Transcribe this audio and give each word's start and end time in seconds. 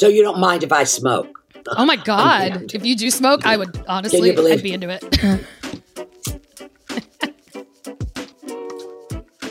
So 0.00 0.08
you 0.08 0.22
don't 0.22 0.38
mind 0.38 0.62
if 0.62 0.72
I 0.72 0.84
smoke? 0.84 1.44
Oh 1.76 1.84
my 1.84 1.96
god! 1.96 2.72
If 2.72 2.86
you 2.86 2.96
do 2.96 3.10
smoke, 3.10 3.44
I 3.44 3.58
would 3.58 3.84
honestly, 3.86 4.30
I'd 4.30 4.62
be 4.62 4.72
into 4.72 4.88
it. 4.88 5.44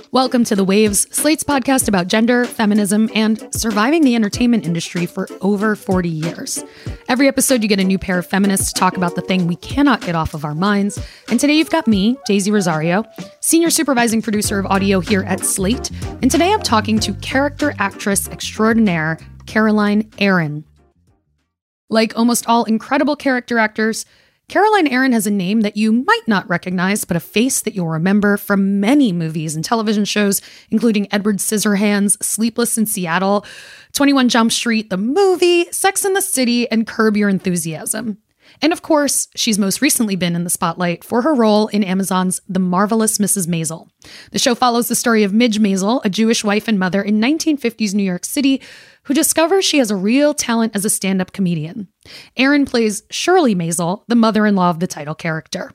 Welcome 0.12 0.44
to 0.46 0.56
The 0.56 0.64
Waves, 0.64 1.06
Slate's 1.16 1.44
podcast 1.44 1.88
about 1.88 2.08
gender, 2.08 2.46
feminism, 2.46 3.12
and 3.14 3.48
surviving 3.54 4.02
the 4.02 4.16
entertainment 4.16 4.66
industry 4.66 5.06
for 5.06 5.28
over 5.42 5.76
40 5.76 6.10
years. 6.10 6.64
Every 7.08 7.28
episode, 7.28 7.62
you 7.62 7.70
get 7.70 7.80
a 7.80 7.84
new 7.84 8.00
pair 8.00 8.18
of 8.18 8.26
feminists 8.26 8.74
to 8.74 8.80
talk 8.80 8.98
about 8.98 9.14
the 9.14 9.22
thing 9.22 9.46
we 9.46 9.56
cannot 9.58 10.02
get 10.02 10.16
off 10.16 10.34
of 10.34 10.44
our 10.44 10.56
minds. 10.56 11.00
And 11.30 11.40
today, 11.40 11.60
you've 11.60 11.70
got 11.70 11.86
me, 11.88 12.18
Daisy 12.26 12.50
Rosario, 12.50 13.04
senior 13.40 13.70
supervising 13.70 14.24
producer 14.24 14.58
of 14.58 14.66
audio 14.66 15.00
here 15.00 15.22
at 15.26 15.42
Slate. 15.42 15.92
And 16.24 16.32
today, 16.32 16.52
I'm 16.52 16.64
talking 16.64 16.98
to 17.02 17.14
character 17.14 17.76
actress 17.78 18.28
extraordinaire 18.30 19.20
Caroline 19.50 20.08
Aaron. 20.20 20.64
Like 21.90 22.16
almost 22.16 22.48
all 22.48 22.66
incredible 22.66 23.16
character 23.16 23.58
actors, 23.58 24.06
Caroline 24.48 24.86
Aaron 24.86 25.12
has 25.12 25.26
a 25.26 25.32
name 25.32 25.62
that 25.62 25.76
you 25.76 25.92
might 25.92 26.28
not 26.28 26.48
recognize, 26.48 27.04
but 27.04 27.18
a 27.18 27.20
face 27.20 27.62
that 27.62 27.74
you'll 27.74 27.88
remember 27.88 28.38
from 28.38 28.80
many 28.80 29.12
movies 29.12 29.56
and 29.56 29.66
television 29.66 30.06
shows, 30.06 30.44
including 30.70 31.12
Edward 31.12 31.38
Scissorhands, 31.38 32.24
Sleepless 32.24 32.78
in 32.78 32.86
Seattle, 32.86 33.44
21 33.94 34.30
Jump 34.30 34.52
Street, 34.52 34.92
the 34.92 34.98
movie, 34.98 35.66
Sex 35.72 36.06
and 36.06 36.16
the 36.16 36.22
City, 36.22 36.70
and 36.70 36.86
Curb 36.86 37.18
Your 37.18 37.28
Enthusiasm. 37.28 38.20
And 38.62 38.74
of 38.74 38.82
course, 38.82 39.28
she's 39.36 39.58
most 39.58 39.82
recently 39.82 40.16
been 40.16 40.36
in 40.36 40.44
the 40.44 40.50
spotlight 40.50 41.04
for 41.04 41.22
her 41.22 41.34
role 41.34 41.68
in 41.68 41.84
Amazon's 41.84 42.42
The 42.48 42.60
Marvelous 42.60 43.18
Mrs. 43.18 43.48
Maisel. 43.48 43.90
The 44.32 44.40
show 44.40 44.56
follows 44.56 44.88
the 44.88 44.96
story 44.96 45.24
of 45.24 45.34
Midge 45.34 45.60
Maisel, 45.60 46.02
a 46.04 46.10
Jewish 46.10 46.44
wife 46.44 46.68
and 46.68 46.78
mother 46.78 47.02
in 47.02 47.22
1950s 47.22 47.94
New 47.94 48.04
York 48.04 48.26
City, 48.26 48.62
who 49.04 49.14
discovers 49.14 49.66
she 49.66 49.78
has 49.78 49.92
a 49.92 49.96
real 49.96 50.34
talent 50.34 50.76
as 50.76 50.86
a 50.86 50.90
stand 50.90 51.22
up 51.22 51.32
comedian. 51.32 51.88
Aaron 52.38 52.66
plays 52.66 53.04
Shirley 53.10 53.56
Maisel, 53.56 54.04
the 54.08 54.16
mother 54.16 54.46
in 54.46 54.56
law 54.56 54.70
of 54.70 54.80
the 54.80 54.88
title 54.88 55.16
character. 55.16 55.72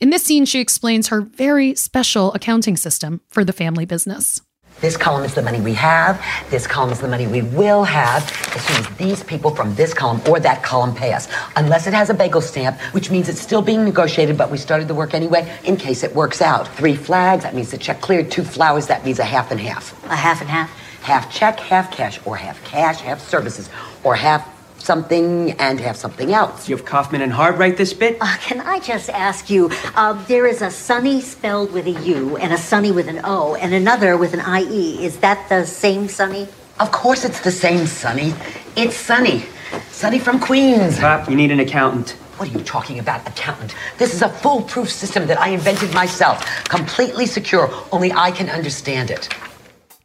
In 0.00 0.10
this 0.10 0.24
scene, 0.24 0.44
she 0.44 0.60
explains 0.60 1.08
her 1.08 1.20
very 1.20 1.74
special 1.74 2.32
accounting 2.34 2.76
system 2.76 3.20
for 3.28 3.44
the 3.44 3.52
family 3.52 3.84
business. 3.84 4.40
This 4.80 4.96
column 4.96 5.24
is 5.24 5.34
the 5.34 5.42
money 5.42 5.60
we 5.60 5.74
have. 5.74 6.24
This 6.48 6.66
column 6.66 6.90
is 6.90 7.00
the 7.00 7.08
money 7.08 7.26
we 7.26 7.42
will 7.42 7.84
have 7.84 8.22
as 8.56 8.64
soon 8.64 8.76
as 8.78 8.96
these 8.96 9.22
people 9.22 9.54
from 9.54 9.74
this 9.74 9.92
column 9.92 10.22
or 10.26 10.40
that 10.40 10.62
column 10.62 10.94
pay 10.94 11.12
us. 11.12 11.28
Unless 11.56 11.86
it 11.86 11.92
has 11.92 12.08
a 12.08 12.14
bagel 12.14 12.40
stamp, 12.40 12.80
which 12.92 13.10
means 13.10 13.28
it's 13.28 13.40
still 13.40 13.60
being 13.60 13.84
negotiated, 13.84 14.38
but 14.38 14.50
we 14.50 14.56
started 14.56 14.88
the 14.88 14.94
work 14.94 15.12
anyway 15.12 15.54
in 15.64 15.76
case 15.76 16.02
it 16.02 16.14
works 16.14 16.40
out. 16.40 16.66
Three 16.76 16.96
flags, 16.96 17.42
that 17.42 17.54
means 17.54 17.70
the 17.70 17.78
check 17.78 18.00
cleared. 18.00 18.30
Two 18.30 18.42
flowers, 18.42 18.86
that 18.86 19.04
means 19.04 19.18
a 19.18 19.24
half 19.24 19.50
and 19.50 19.60
half. 19.60 19.92
A 20.04 20.16
half 20.16 20.40
and 20.40 20.48
half? 20.48 20.70
Half 21.02 21.30
check, 21.30 21.60
half 21.60 21.90
cash, 21.90 22.18
or 22.24 22.36
half 22.36 22.62
cash, 22.64 23.00
half 23.00 23.20
services, 23.20 23.68
or 24.02 24.14
half 24.14 24.59
something 24.82 25.52
and 25.52 25.80
have 25.80 25.96
something 25.96 26.32
else. 26.32 26.68
You 26.68 26.76
have 26.76 26.84
Kaufman 26.84 27.22
and 27.22 27.32
Hart 27.32 27.56
write 27.56 27.76
this 27.76 27.92
bit? 27.92 28.16
Uh, 28.20 28.36
can 28.40 28.60
I 28.60 28.80
just 28.80 29.08
ask 29.10 29.50
you? 29.50 29.70
Uh, 29.94 30.12
there 30.26 30.46
is 30.46 30.62
a 30.62 30.70
Sunny 30.70 31.20
spelled 31.20 31.72
with 31.72 31.86
a 31.86 31.92
U 32.02 32.36
and 32.36 32.52
a 32.52 32.58
Sunny 32.58 32.90
with 32.92 33.08
an 33.08 33.20
O 33.24 33.54
and 33.56 33.74
another 33.74 34.16
with 34.16 34.34
an 34.34 34.42
IE. 34.62 35.04
Is 35.04 35.18
that 35.18 35.48
the 35.48 35.66
same 35.66 36.08
Sunny? 36.08 36.48
Of 36.78 36.92
course 36.92 37.24
it's 37.24 37.40
the 37.40 37.52
same, 37.52 37.86
Sunny. 37.86 38.34
It's 38.76 38.96
Sunny. 38.96 39.44
Sunny 39.90 40.18
from 40.18 40.40
Queens. 40.40 40.98
Pop, 40.98 41.28
you 41.28 41.36
need 41.36 41.50
an 41.50 41.60
accountant. 41.60 42.12
What 42.38 42.48
are 42.48 42.58
you 42.58 42.64
talking 42.64 42.98
about, 42.98 43.28
accountant? 43.28 43.74
This 43.98 44.14
is 44.14 44.22
a 44.22 44.30
foolproof 44.30 44.90
system 44.90 45.26
that 45.26 45.38
I 45.38 45.48
invented 45.48 45.92
myself. 45.92 46.42
Completely 46.64 47.26
secure. 47.26 47.70
Only 47.92 48.12
I 48.12 48.30
can 48.30 48.48
understand 48.48 49.10
it. 49.10 49.28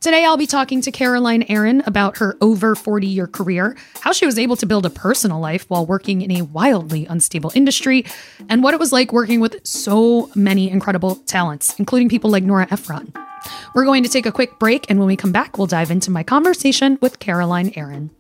Today, 0.06 0.24
I'll 0.24 0.38
be 0.38 0.46
talking 0.46 0.82
to 0.82 0.92
Caroline 0.92 1.46
Aaron 1.50 1.82
about 1.88 2.18
her 2.18 2.38
over 2.40 2.76
40 2.76 3.08
year 3.08 3.26
career, 3.26 3.76
how 4.02 4.12
she 4.12 4.28
was 4.28 4.38
able 4.38 4.56
to 4.58 4.68
build 4.68 4.86
a 4.86 4.92
personal 4.92 5.40
life 5.40 5.66
while 5.68 5.84
working 5.88 6.22
in 6.22 6.30
a 6.30 6.44
wildly 6.44 7.08
unstable 7.08 7.52
industry, 7.56 8.06
and 8.48 8.62
what 8.62 8.76
it 8.76 8.80
was 8.80 8.94
like 8.94 9.12
working 9.12 9.40
with 9.40 9.66
so 9.66 10.30
many 10.36 10.70
incredible 10.70 11.16
talents, 11.16 11.74
including 11.80 12.08
people 12.08 12.30
like 12.30 12.44
Nora 12.44 12.68
Ephron. 12.70 13.14
We're 13.74 13.86
going 13.86 14.04
to 14.04 14.10
take 14.10 14.28
a 14.28 14.32
quick 14.32 14.60
break, 14.60 14.88
and 14.92 15.00
when 15.00 15.08
we 15.08 15.16
come 15.16 15.32
back, 15.32 15.58
we'll 15.58 15.66
dive 15.66 15.90
into 15.90 16.12
my 16.12 16.22
conversation 16.22 17.00
with 17.02 17.18
Caroline 17.18 17.74
Aaron. 17.76 18.12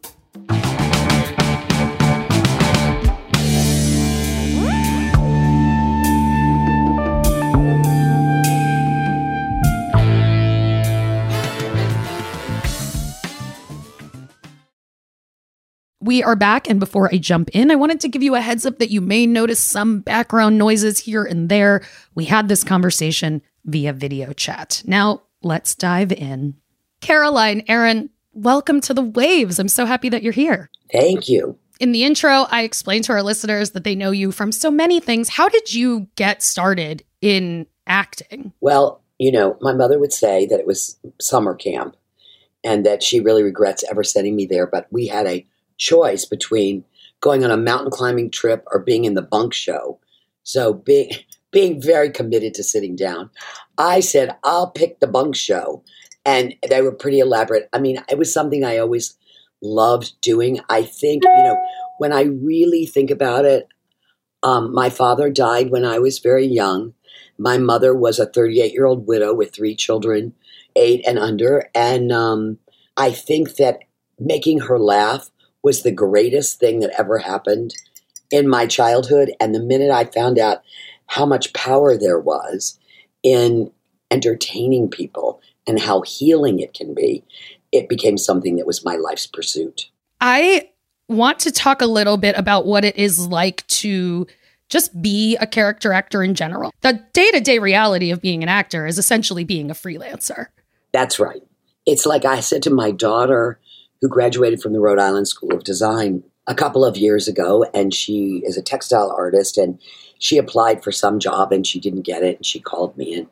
We 16.05 16.21
are 16.21 16.35
back, 16.35 16.69
and 16.69 16.79
before 16.79 17.09
I 17.11 17.17
jump 17.17 17.49
in, 17.51 17.71
I 17.71 17.75
wanted 17.75 17.99
to 18.01 18.07
give 18.07 18.21
you 18.21 18.35
a 18.35 18.39
heads 18.39 18.63
up 18.63 18.77
that 18.77 18.91
you 18.91 19.01
may 19.01 19.25
notice 19.25 19.59
some 19.59 20.01
background 20.01 20.55
noises 20.55 20.99
here 20.99 21.23
and 21.23 21.49
there. 21.49 21.81
We 22.13 22.25
had 22.25 22.47
this 22.47 22.63
conversation 22.63 23.41
via 23.65 23.91
video 23.91 24.31
chat. 24.31 24.83
Now, 24.85 25.23
let's 25.41 25.73
dive 25.73 26.11
in. 26.11 26.57
Caroline, 27.01 27.63
Aaron, 27.67 28.11
welcome 28.33 28.81
to 28.81 28.93
the 28.93 29.01
Waves. 29.01 29.57
I'm 29.57 29.67
so 29.67 29.87
happy 29.87 30.09
that 30.09 30.21
you're 30.21 30.31
here. 30.31 30.69
Thank 30.91 31.27
you. 31.27 31.57
In 31.79 31.91
the 31.91 32.03
intro, 32.03 32.45
I 32.51 32.61
explained 32.61 33.05
to 33.05 33.13
our 33.13 33.23
listeners 33.23 33.71
that 33.71 33.83
they 33.83 33.95
know 33.95 34.11
you 34.11 34.31
from 34.31 34.51
so 34.51 34.69
many 34.69 34.99
things. 34.99 35.29
How 35.29 35.49
did 35.49 35.73
you 35.73 36.07
get 36.15 36.43
started 36.43 37.03
in 37.19 37.65
acting? 37.87 38.53
Well, 38.61 39.01
you 39.17 39.31
know, 39.31 39.57
my 39.59 39.73
mother 39.73 39.97
would 39.97 40.13
say 40.13 40.45
that 40.45 40.59
it 40.59 40.67
was 40.67 40.99
summer 41.19 41.55
camp 41.55 41.95
and 42.63 42.85
that 42.85 43.01
she 43.01 43.21
really 43.21 43.41
regrets 43.41 43.83
ever 43.89 44.03
sending 44.03 44.35
me 44.35 44.45
there, 44.45 44.67
but 44.67 44.85
we 44.91 45.07
had 45.07 45.25
a 45.25 45.43
choice 45.77 46.25
between 46.25 46.83
going 47.21 47.43
on 47.43 47.51
a 47.51 47.57
mountain 47.57 47.91
climbing 47.91 48.29
trip 48.29 48.63
or 48.71 48.79
being 48.79 49.05
in 49.05 49.15
the 49.15 49.21
bunk 49.21 49.53
show. 49.53 49.99
So 50.43 50.73
being 50.73 51.11
being 51.51 51.81
very 51.81 52.09
committed 52.09 52.53
to 52.53 52.63
sitting 52.63 52.95
down, 52.95 53.29
I 53.77 54.01
said 54.01 54.35
I'll 54.43 54.71
pick 54.71 54.99
the 54.99 55.07
bunk 55.07 55.35
show, 55.35 55.83
and 56.25 56.55
they 56.67 56.81
were 56.81 56.91
pretty 56.91 57.19
elaborate. 57.19 57.69
I 57.71 57.79
mean, 57.79 57.97
it 58.09 58.17
was 58.17 58.33
something 58.33 58.63
I 58.63 58.77
always 58.77 59.17
loved 59.61 60.13
doing. 60.21 60.59
I 60.69 60.83
think 60.83 61.23
you 61.23 61.43
know 61.43 61.57
when 61.97 62.11
I 62.11 62.23
really 62.23 62.85
think 62.85 63.09
about 63.09 63.45
it, 63.45 63.67
um, 64.43 64.73
my 64.73 64.89
father 64.89 65.29
died 65.29 65.71
when 65.71 65.85
I 65.85 65.99
was 65.99 66.19
very 66.19 66.45
young. 66.45 66.93
My 67.37 67.57
mother 67.57 67.93
was 67.95 68.19
a 68.19 68.25
38 68.25 68.71
year 68.73 68.85
old 68.85 69.07
widow 69.07 69.33
with 69.33 69.53
three 69.53 69.75
children, 69.75 70.33
eight 70.75 71.03
and 71.07 71.17
under, 71.17 71.69
and 71.73 72.11
um, 72.11 72.59
I 72.97 73.11
think 73.11 73.55
that 73.55 73.79
making 74.19 74.59
her 74.59 74.79
laugh 74.79 75.29
was 75.65 75.81
the 75.81 75.91
greatest 75.91 76.59
thing 76.59 76.79
that 76.79 76.93
ever 76.97 77.17
happened 77.17 77.73
in 78.29 78.47
my 78.47 78.67
childhood. 78.67 79.31
And 79.39 79.53
the 79.53 79.59
minute 79.59 79.89
I 79.89 80.05
found 80.05 80.37
out 80.37 80.61
how 81.07 81.25
much 81.25 81.53
power 81.53 81.97
there 81.97 82.19
was 82.19 82.77
in 83.23 83.71
entertaining 84.11 84.89
people 84.89 85.41
and 85.65 85.79
how 85.79 86.01
healing 86.01 86.59
it 86.59 86.75
can 86.75 86.93
be, 86.93 87.23
it 87.71 87.89
became 87.89 88.15
something 88.15 88.57
that 88.57 88.67
was 88.67 88.85
my 88.85 88.95
life's 88.95 89.25
pursuit. 89.25 89.89
I 90.21 90.69
want 91.09 91.39
to 91.39 91.51
talk 91.51 91.81
a 91.81 91.87
little 91.87 92.17
bit 92.17 92.37
about 92.37 92.67
what 92.67 92.85
it 92.85 92.95
is 92.95 93.27
like 93.27 93.65
to 93.67 94.27
just 94.69 95.01
be 95.01 95.35
a 95.37 95.47
character 95.47 95.93
actor 95.93 96.21
in 96.21 96.35
general. 96.35 96.71
The 96.81 97.03
day 97.13 97.31
to 97.31 97.39
day 97.39 97.57
reality 97.57 98.11
of 98.11 98.21
being 98.21 98.43
an 98.43 98.49
actor 98.49 98.85
is 98.85 98.99
essentially 98.99 99.43
being 99.43 99.71
a 99.71 99.75
freelancer. 99.75 100.47
That's 100.91 101.19
right. 101.19 101.41
It's 101.87 102.05
like 102.05 102.23
I 102.23 102.39
said 102.41 102.61
to 102.63 102.69
my 102.69 102.91
daughter, 102.91 103.59
who 104.05 104.09
graduated 104.09 104.61
from 104.61 104.71
the 104.71 104.79
Rhode 104.79 104.99
Island 104.99 105.27
School 105.27 105.51
of 105.51 105.63
Design 105.63 106.21
a 106.45 106.53
couple 106.53 106.85
of 106.85 106.95
years 106.95 107.27
ago, 107.27 107.65
and 107.73 107.91
she 107.91 108.43
is 108.45 108.55
a 108.55 108.61
textile 108.61 109.09
artist, 109.09 109.57
and 109.57 109.81
she 110.19 110.37
applied 110.37 110.83
for 110.83 110.91
some 110.91 111.17
job 111.17 111.51
and 111.51 111.65
she 111.65 111.79
didn't 111.79 112.03
get 112.03 112.21
it, 112.21 112.35
and 112.35 112.45
she 112.45 112.59
called 112.59 112.95
me, 112.95 113.15
and 113.15 113.27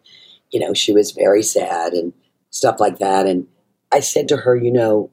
you 0.50 0.60
know 0.60 0.74
she 0.74 0.92
was 0.92 1.12
very 1.12 1.44
sad 1.44 1.94
and 1.94 2.12
stuff 2.50 2.80
like 2.80 2.98
that, 2.98 3.28
and 3.28 3.46
I 3.92 4.00
said 4.00 4.28
to 4.30 4.38
her, 4.38 4.56
you 4.56 4.72
know, 4.72 5.12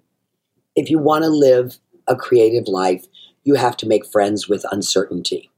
if 0.76 0.88
you 0.88 0.98
want 0.98 1.24
to 1.24 1.30
live 1.30 1.76
a 2.06 2.16
creative 2.16 2.66
life, 2.66 3.04
you 3.44 3.54
have 3.56 3.76
to 3.78 3.86
make 3.86 4.06
friends 4.06 4.48
with 4.48 4.64
uncertainty, 4.72 5.50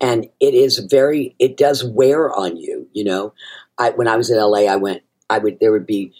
and 0.00 0.28
it 0.38 0.54
is 0.54 0.78
very, 0.78 1.34
it 1.40 1.56
does 1.56 1.82
wear 1.82 2.32
on 2.32 2.56
you, 2.56 2.86
you 2.92 3.02
know. 3.02 3.34
I 3.76 3.90
when 3.90 4.06
I 4.06 4.14
was 4.14 4.30
in 4.30 4.38
LA, 4.38 4.72
I 4.72 4.76
went, 4.76 5.02
I 5.28 5.38
would 5.38 5.58
there 5.58 5.72
would 5.72 5.86
be 5.86 6.12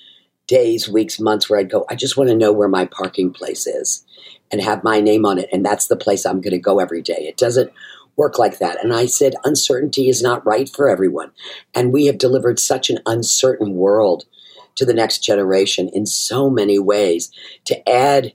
days, 0.52 0.86
weeks, 0.86 1.18
months 1.18 1.48
where 1.48 1.58
I'd 1.58 1.70
go, 1.70 1.86
I 1.88 1.94
just 1.94 2.18
want 2.18 2.28
to 2.28 2.36
know 2.36 2.52
where 2.52 2.68
my 2.68 2.84
parking 2.84 3.32
place 3.32 3.66
is 3.66 4.04
and 4.50 4.60
have 4.60 4.84
my 4.84 5.00
name 5.00 5.24
on 5.24 5.38
it. 5.38 5.48
And 5.50 5.64
that's 5.64 5.86
the 5.86 5.96
place 5.96 6.26
I'm 6.26 6.42
going 6.42 6.52
to 6.52 6.58
go 6.58 6.78
every 6.78 7.00
day. 7.00 7.26
It 7.26 7.38
doesn't 7.38 7.72
work 8.16 8.38
like 8.38 8.58
that. 8.58 8.76
And 8.84 8.92
I 8.92 9.06
said, 9.06 9.34
uncertainty 9.44 10.10
is 10.10 10.20
not 10.20 10.44
right 10.44 10.68
for 10.68 10.90
everyone. 10.90 11.30
And 11.74 11.90
we 11.90 12.04
have 12.04 12.18
delivered 12.18 12.60
such 12.60 12.90
an 12.90 12.98
uncertain 13.06 13.76
world 13.76 14.26
to 14.74 14.84
the 14.84 14.92
next 14.92 15.20
generation 15.20 15.88
in 15.88 16.04
so 16.04 16.50
many 16.50 16.78
ways. 16.78 17.32
To 17.64 17.88
add 17.88 18.34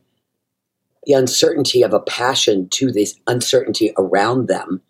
the 1.06 1.14
uncertainty 1.14 1.84
of 1.84 1.94
a 1.94 2.00
passion 2.00 2.68
to 2.69 2.92
this 2.92 3.14
uncertainty 3.28 3.94
around 3.96 4.48
them 4.48 4.81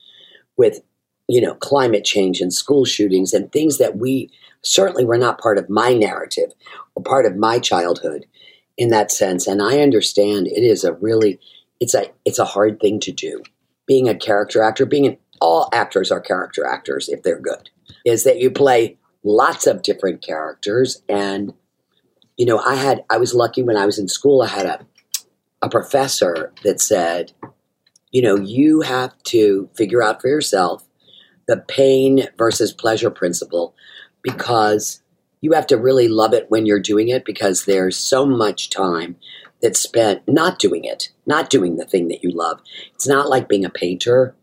with, 0.56 0.80
you 1.28 1.42
know, 1.42 1.56
climate 1.56 2.06
change 2.06 2.40
and 2.40 2.54
school 2.54 2.86
shootings 2.86 3.34
and 3.34 3.52
things 3.52 3.80
that 3.80 3.98
we 3.98 4.32
certainly 4.68 5.06
were 5.06 5.18
not 5.18 5.40
part 5.40 5.58
of 5.58 5.70
my 5.70 5.94
narrative 5.94 6.52
or 6.96 7.04
part 7.04 7.26
of 7.26 7.36
my 7.36 7.60
childhood 7.60 8.26
in 8.78 8.90
that 8.90 9.12
sense. 9.12 9.48
And 9.48 9.62
I 9.62 9.80
understand 9.80 10.48
it 10.48 10.64
is 10.64 10.84
a 10.84 10.94
really 10.94 11.40
it's 11.80 11.94
a 11.94 12.06
it's 12.26 12.40
a 12.40 12.46
hard 12.46 12.80
thing 12.80 13.00
to 13.02 13.12
do. 13.12 13.44
Being 13.86 14.10
a 14.10 14.16
character 14.16 14.62
actor, 14.62 14.86
being 14.86 15.08
an 15.08 15.18
all 15.40 15.70
actors 15.74 16.12
are 16.12 16.20
character 16.20 16.66
actors 16.66 17.10
if 17.10 17.24
they're 17.24 17.40
good. 17.40 17.70
Is 18.06 18.24
that 18.24 18.40
you 18.40 18.52
play 18.52 18.98
lots 19.24 19.68
of 19.68 19.82
different 19.82 20.22
characters 20.22 21.02
and 21.08 21.54
you 22.38 22.46
know, 22.46 22.60
I 22.60 22.76
had 22.76 23.04
I 23.10 23.18
was 23.18 23.34
lucky 23.34 23.64
when 23.64 23.78
I 23.78 23.86
was 23.86 23.98
in 23.98 24.08
school 24.08 24.42
I 24.42 24.48
had 24.48 24.66
a 24.66 24.86
a 25.62 25.70
professor 25.70 26.54
that 26.64 26.80
said, 26.80 27.32
you 28.12 28.22
know, 28.22 28.36
you 28.36 28.82
have 28.82 29.18
to 29.24 29.70
figure 29.76 30.04
out 30.04 30.22
for 30.22 30.28
yourself 30.28 30.84
the 31.48 31.58
pain 31.58 32.28
versus 32.38 32.72
pleasure 32.72 33.10
principle 33.10 33.74
because 34.28 35.02
you 35.42 35.54
have 35.54 35.68
to 35.68 35.78
really 35.78 36.08
love 36.08 36.34
it 36.34 36.50
when 36.50 36.66
you're 36.66 36.80
doing 36.80 37.10
it 37.10 37.26
because 37.26 37.66
there's 37.66 37.98
so 37.98 38.26
much 38.26 38.70
time 38.70 39.16
that's 39.62 39.80
spent 39.80 40.22
not 40.28 40.60
doing 40.60 40.84
it, 40.84 41.12
not 41.26 41.50
doing 41.50 41.78
the 41.78 41.86
thing 41.86 42.08
that 42.10 42.24
you 42.24 42.32
love. 42.32 42.62
It's 42.94 43.08
not 43.08 43.30
like 43.30 43.50
being 43.50 43.66
a 43.66 43.70
painter 43.70 44.36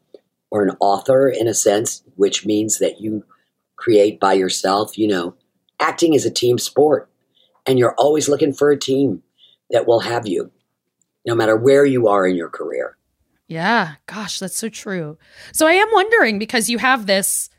or 0.50 0.62
an 0.62 0.76
author 0.80 1.28
in 1.28 1.48
a 1.48 1.54
sense, 1.54 2.02
which 2.16 2.46
means 2.46 2.78
that 2.78 3.00
you 3.00 3.24
create 3.76 4.20
by 4.20 4.34
yourself. 4.34 4.96
You 4.98 5.08
know, 5.08 5.34
acting 5.80 6.14
is 6.14 6.24
a 6.24 6.30
team 6.30 6.58
sport, 6.58 7.10
and 7.66 7.78
you're 7.78 7.94
always 7.94 8.28
looking 8.28 8.52
for 8.52 8.70
a 8.70 8.78
team 8.78 9.22
that 9.70 9.86
will 9.86 10.00
have 10.00 10.26
you, 10.26 10.50
no 11.26 11.34
matter 11.34 11.56
where 11.56 11.84
you 11.84 12.08
are 12.08 12.26
in 12.26 12.36
your 12.36 12.50
career. 12.50 12.96
Yeah, 13.46 13.94
gosh, 14.06 14.38
that's 14.38 14.56
so 14.56 14.68
true. 14.68 15.18
So 15.52 15.66
I 15.66 15.72
am 15.72 15.88
wondering 15.92 16.38
because 16.38 16.70
you 16.70 16.78
have 16.78 17.06
this, 17.06 17.50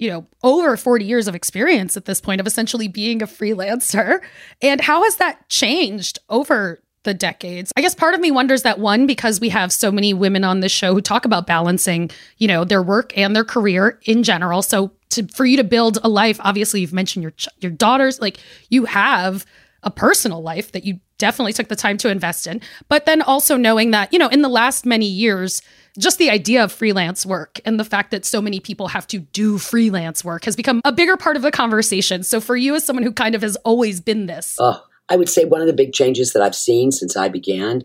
you 0.00 0.08
know, 0.08 0.26
over 0.42 0.76
40 0.78 1.04
years 1.04 1.28
of 1.28 1.34
experience 1.34 1.96
at 1.96 2.06
this 2.06 2.22
point 2.22 2.40
of 2.40 2.46
essentially 2.46 2.88
being 2.88 3.22
a 3.22 3.26
freelancer. 3.26 4.20
And 4.62 4.80
how 4.80 5.04
has 5.04 5.16
that 5.16 5.46
changed 5.50 6.18
over 6.30 6.82
the 7.04 7.12
decades? 7.12 7.70
I 7.76 7.82
guess 7.82 7.94
part 7.94 8.14
of 8.14 8.20
me 8.20 8.30
wonders 8.30 8.62
that 8.62 8.78
one, 8.78 9.06
because 9.06 9.40
we 9.40 9.50
have 9.50 9.72
so 9.72 9.92
many 9.92 10.14
women 10.14 10.42
on 10.42 10.60
this 10.60 10.72
show 10.72 10.94
who 10.94 11.02
talk 11.02 11.26
about 11.26 11.46
balancing, 11.46 12.10
you 12.38 12.48
know, 12.48 12.64
their 12.64 12.82
work 12.82 13.16
and 13.16 13.36
their 13.36 13.44
career 13.44 14.00
in 14.06 14.22
general. 14.22 14.62
So 14.62 14.90
to, 15.10 15.26
for 15.28 15.44
you 15.44 15.58
to 15.58 15.64
build 15.64 15.98
a 16.02 16.08
life, 16.08 16.40
obviously 16.40 16.80
you've 16.80 16.94
mentioned 16.94 17.22
your, 17.22 17.34
your 17.60 17.72
daughters, 17.72 18.20
like 18.20 18.38
you 18.70 18.86
have 18.86 19.44
a 19.82 19.90
personal 19.90 20.42
life 20.42 20.72
that 20.72 20.84
you 20.84 21.00
definitely 21.18 21.52
took 21.52 21.68
the 21.68 21.76
time 21.76 21.96
to 21.98 22.10
invest 22.10 22.46
in. 22.46 22.60
But 22.88 23.06
then 23.06 23.22
also 23.22 23.56
knowing 23.56 23.90
that, 23.92 24.12
you 24.12 24.18
know, 24.18 24.28
in 24.28 24.42
the 24.42 24.48
last 24.48 24.86
many 24.86 25.06
years, 25.06 25.62
just 25.98 26.18
the 26.18 26.30
idea 26.30 26.64
of 26.64 26.72
freelance 26.72 27.26
work 27.26 27.60
and 27.64 27.78
the 27.78 27.84
fact 27.84 28.10
that 28.10 28.24
so 28.24 28.40
many 28.40 28.60
people 28.60 28.88
have 28.88 29.06
to 29.08 29.18
do 29.18 29.58
freelance 29.58 30.24
work 30.24 30.44
has 30.44 30.56
become 30.56 30.80
a 30.84 30.92
bigger 30.92 31.16
part 31.16 31.36
of 31.36 31.42
the 31.42 31.50
conversation. 31.50 32.22
So 32.22 32.40
for 32.40 32.56
you 32.56 32.74
as 32.74 32.84
someone 32.84 33.02
who 33.02 33.12
kind 33.12 33.34
of 33.34 33.42
has 33.42 33.56
always 33.56 34.00
been 34.00 34.26
this. 34.26 34.56
Oh, 34.58 34.82
I 35.08 35.16
would 35.16 35.28
say 35.28 35.44
one 35.44 35.60
of 35.60 35.66
the 35.66 35.72
big 35.72 35.92
changes 35.92 36.32
that 36.32 36.42
I've 36.42 36.54
seen 36.54 36.92
since 36.92 37.16
I 37.16 37.28
began 37.28 37.82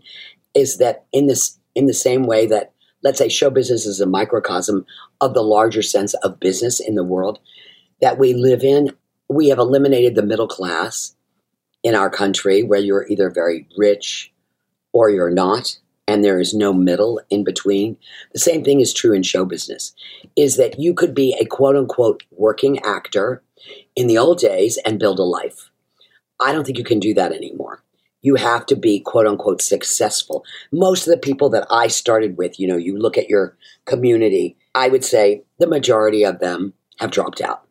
is 0.54 0.78
that 0.78 1.04
in 1.12 1.26
this 1.26 1.58
in 1.74 1.86
the 1.86 1.94
same 1.94 2.22
way 2.22 2.46
that 2.46 2.72
let's 3.02 3.18
say 3.18 3.28
show 3.28 3.50
business 3.50 3.84
is 3.84 4.00
a 4.00 4.06
microcosm 4.06 4.86
of 5.20 5.34
the 5.34 5.42
larger 5.42 5.82
sense 5.82 6.14
of 6.14 6.40
business 6.40 6.80
in 6.80 6.94
the 6.94 7.04
world 7.04 7.38
that 8.00 8.18
we 8.18 8.34
live 8.34 8.62
in, 8.62 8.92
we 9.28 9.48
have 9.48 9.58
eliminated 9.58 10.14
the 10.14 10.22
middle 10.22 10.48
class 10.48 11.15
in 11.86 11.94
our 11.94 12.10
country 12.10 12.64
where 12.64 12.80
you're 12.80 13.06
either 13.06 13.30
very 13.30 13.68
rich 13.78 14.32
or 14.92 15.08
you're 15.08 15.30
not 15.30 15.78
and 16.08 16.24
there 16.24 16.40
is 16.40 16.52
no 16.52 16.72
middle 16.72 17.20
in 17.30 17.44
between. 17.44 17.96
The 18.32 18.40
same 18.40 18.64
thing 18.64 18.80
is 18.80 18.92
true 18.92 19.12
in 19.12 19.22
show 19.22 19.44
business 19.44 19.94
is 20.34 20.56
that 20.56 20.80
you 20.80 20.94
could 20.94 21.14
be 21.14 21.36
a 21.40 21.44
quote 21.44 21.76
unquote 21.76 22.24
working 22.32 22.80
actor 22.80 23.44
in 23.94 24.08
the 24.08 24.18
old 24.18 24.40
days 24.40 24.80
and 24.84 24.98
build 24.98 25.20
a 25.20 25.22
life. 25.22 25.70
I 26.40 26.50
don't 26.50 26.64
think 26.64 26.76
you 26.76 26.82
can 26.82 26.98
do 26.98 27.14
that 27.14 27.30
anymore. 27.30 27.84
You 28.20 28.34
have 28.34 28.66
to 28.66 28.74
be 28.74 28.98
quote 28.98 29.28
unquote 29.28 29.62
successful. 29.62 30.44
Most 30.72 31.06
of 31.06 31.12
the 31.12 31.20
people 31.20 31.50
that 31.50 31.68
i 31.70 31.86
started 31.86 32.36
with 32.36 32.58
you 32.58 32.66
know 32.66 32.76
you 32.76 32.98
look 32.98 33.16
at 33.16 33.28
your 33.28 33.56
community 33.84 34.56
i 34.74 34.88
would 34.88 35.04
say 35.04 35.44
the 35.60 35.68
majority 35.68 36.24
of 36.24 36.40
them 36.40 36.74
have 36.98 37.12
dropped 37.12 37.40
out. 37.40 37.62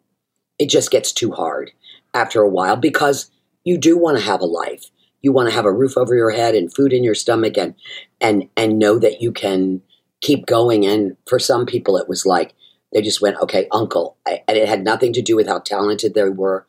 It 0.58 0.70
just 0.70 0.90
gets 0.90 1.12
too 1.12 1.32
hard 1.34 1.74
after 2.14 2.42
a 2.42 2.50
while 2.50 2.78
because 2.78 3.30
you 3.66 3.78
do 3.78 3.98
want 3.98 4.18
to 4.18 4.24
have 4.24 4.40
a 4.40 4.46
life. 4.46 4.86
You 5.22 5.34
want 5.34 5.50
to 5.50 5.56
have 5.56 5.66
a 5.66 5.74
roof 5.74 5.98
over 5.98 6.16
your 6.16 6.30
head 6.30 6.56
and 6.56 6.74
food 6.74 6.94
in 6.94 7.04
your 7.04 7.16
stomach 7.16 7.58
and 7.58 7.74
and 8.22 8.48
and 8.56 8.80
know 8.80 8.98
that 9.00 9.22
you 9.22 9.32
can 9.32 9.82
keep 10.22 10.46
going. 10.46 10.86
And 10.86 11.18
for 11.28 11.40
some 11.40 11.66
people, 11.66 11.98
it 11.98 12.08
was 12.08 12.26
like 12.26 12.54
they 12.94 13.02
just 13.02 13.22
went, 13.22 13.38
okay, 13.42 13.68
uncle, 13.72 14.18
and 14.26 14.40
it 14.48 14.70
had 14.70 14.84
nothing 14.84 15.12
to 15.14 15.22
do 15.22 15.36
with 15.36 15.48
how 15.48 15.60
talented 15.60 16.14
they 16.14 16.30
were 16.30 16.66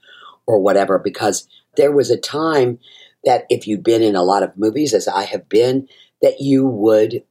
or 0.47 0.59
whatever. 0.59 0.99
Because 0.99 1.47
there 1.77 1.93
was 1.93 2.11
a 2.11 2.17
time 2.17 2.79
that 3.25 3.45
if 3.51 3.67
you'd 3.67 3.85
been 3.85 4.03
in 4.03 4.17
a 4.17 4.23
lot 4.23 4.43
of 4.43 4.57
movies, 4.57 4.95
as 4.95 5.07
I 5.07 5.25
have 5.25 5.49
been, 5.49 5.89
that 6.23 6.41
you 6.41 6.67
would 6.67 7.23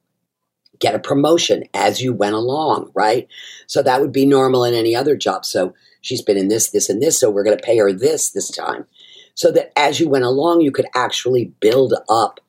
get 0.79 0.94
a 0.94 1.00
promotion 1.00 1.63
as 1.73 2.01
you 2.01 2.13
went 2.13 2.35
along, 2.35 2.91
right? 2.94 3.27
So 3.65 3.81
that 3.81 4.01
would 4.01 4.12
be 4.12 4.25
normal 4.25 4.65
in 4.65 4.73
any 4.73 4.94
other 4.94 5.15
job. 5.15 5.45
So 5.45 5.73
she's 6.01 6.21
been 6.21 6.38
in 6.38 6.50
this, 6.50 6.69
this, 6.69 6.89
and 6.89 7.01
this, 7.01 7.17
so 7.17 7.29
we're 7.29 7.45
going 7.45 7.57
to 7.57 7.63
pay 7.63 7.77
her 7.77 7.94
this 7.94 8.29
this 8.31 8.51
time 8.51 8.85
so 9.35 9.51
that 9.51 9.71
as 9.77 9.99
you 9.99 10.09
went 10.09 10.25
along, 10.25 10.61
you 10.61 10.71
could 10.71 10.87
actually 10.95 11.53
build 11.59 11.93
up 12.09 12.39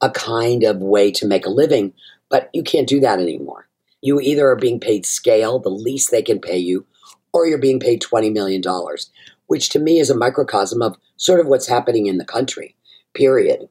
a 0.00 0.10
kind 0.10 0.64
of 0.64 0.78
way 0.78 1.10
to 1.12 1.26
make 1.26 1.46
a 1.46 1.50
living. 1.50 1.94
But 2.28 2.50
you 2.52 2.62
can't 2.62 2.88
do 2.88 3.00
that 3.00 3.20
anymore. 3.20 3.68
You 4.02 4.20
either 4.20 4.48
are 4.48 4.56
being 4.56 4.80
paid 4.80 5.06
scale, 5.06 5.58
the 5.58 5.70
least 5.70 6.10
they 6.10 6.22
can 6.22 6.40
pay 6.40 6.58
you, 6.58 6.84
or 7.32 7.46
you're 7.46 7.58
being 7.58 7.80
paid 7.80 8.02
$20 8.02 8.32
million, 8.32 8.62
which 9.46 9.70
to 9.70 9.78
me 9.78 9.98
is 9.98 10.10
a 10.10 10.16
microcosm 10.16 10.82
of 10.82 10.96
sort 11.16 11.40
of 11.40 11.46
what's 11.46 11.68
happening 11.68 12.06
in 12.06 12.18
the 12.18 12.24
country, 12.24 12.76
period. 13.14 13.68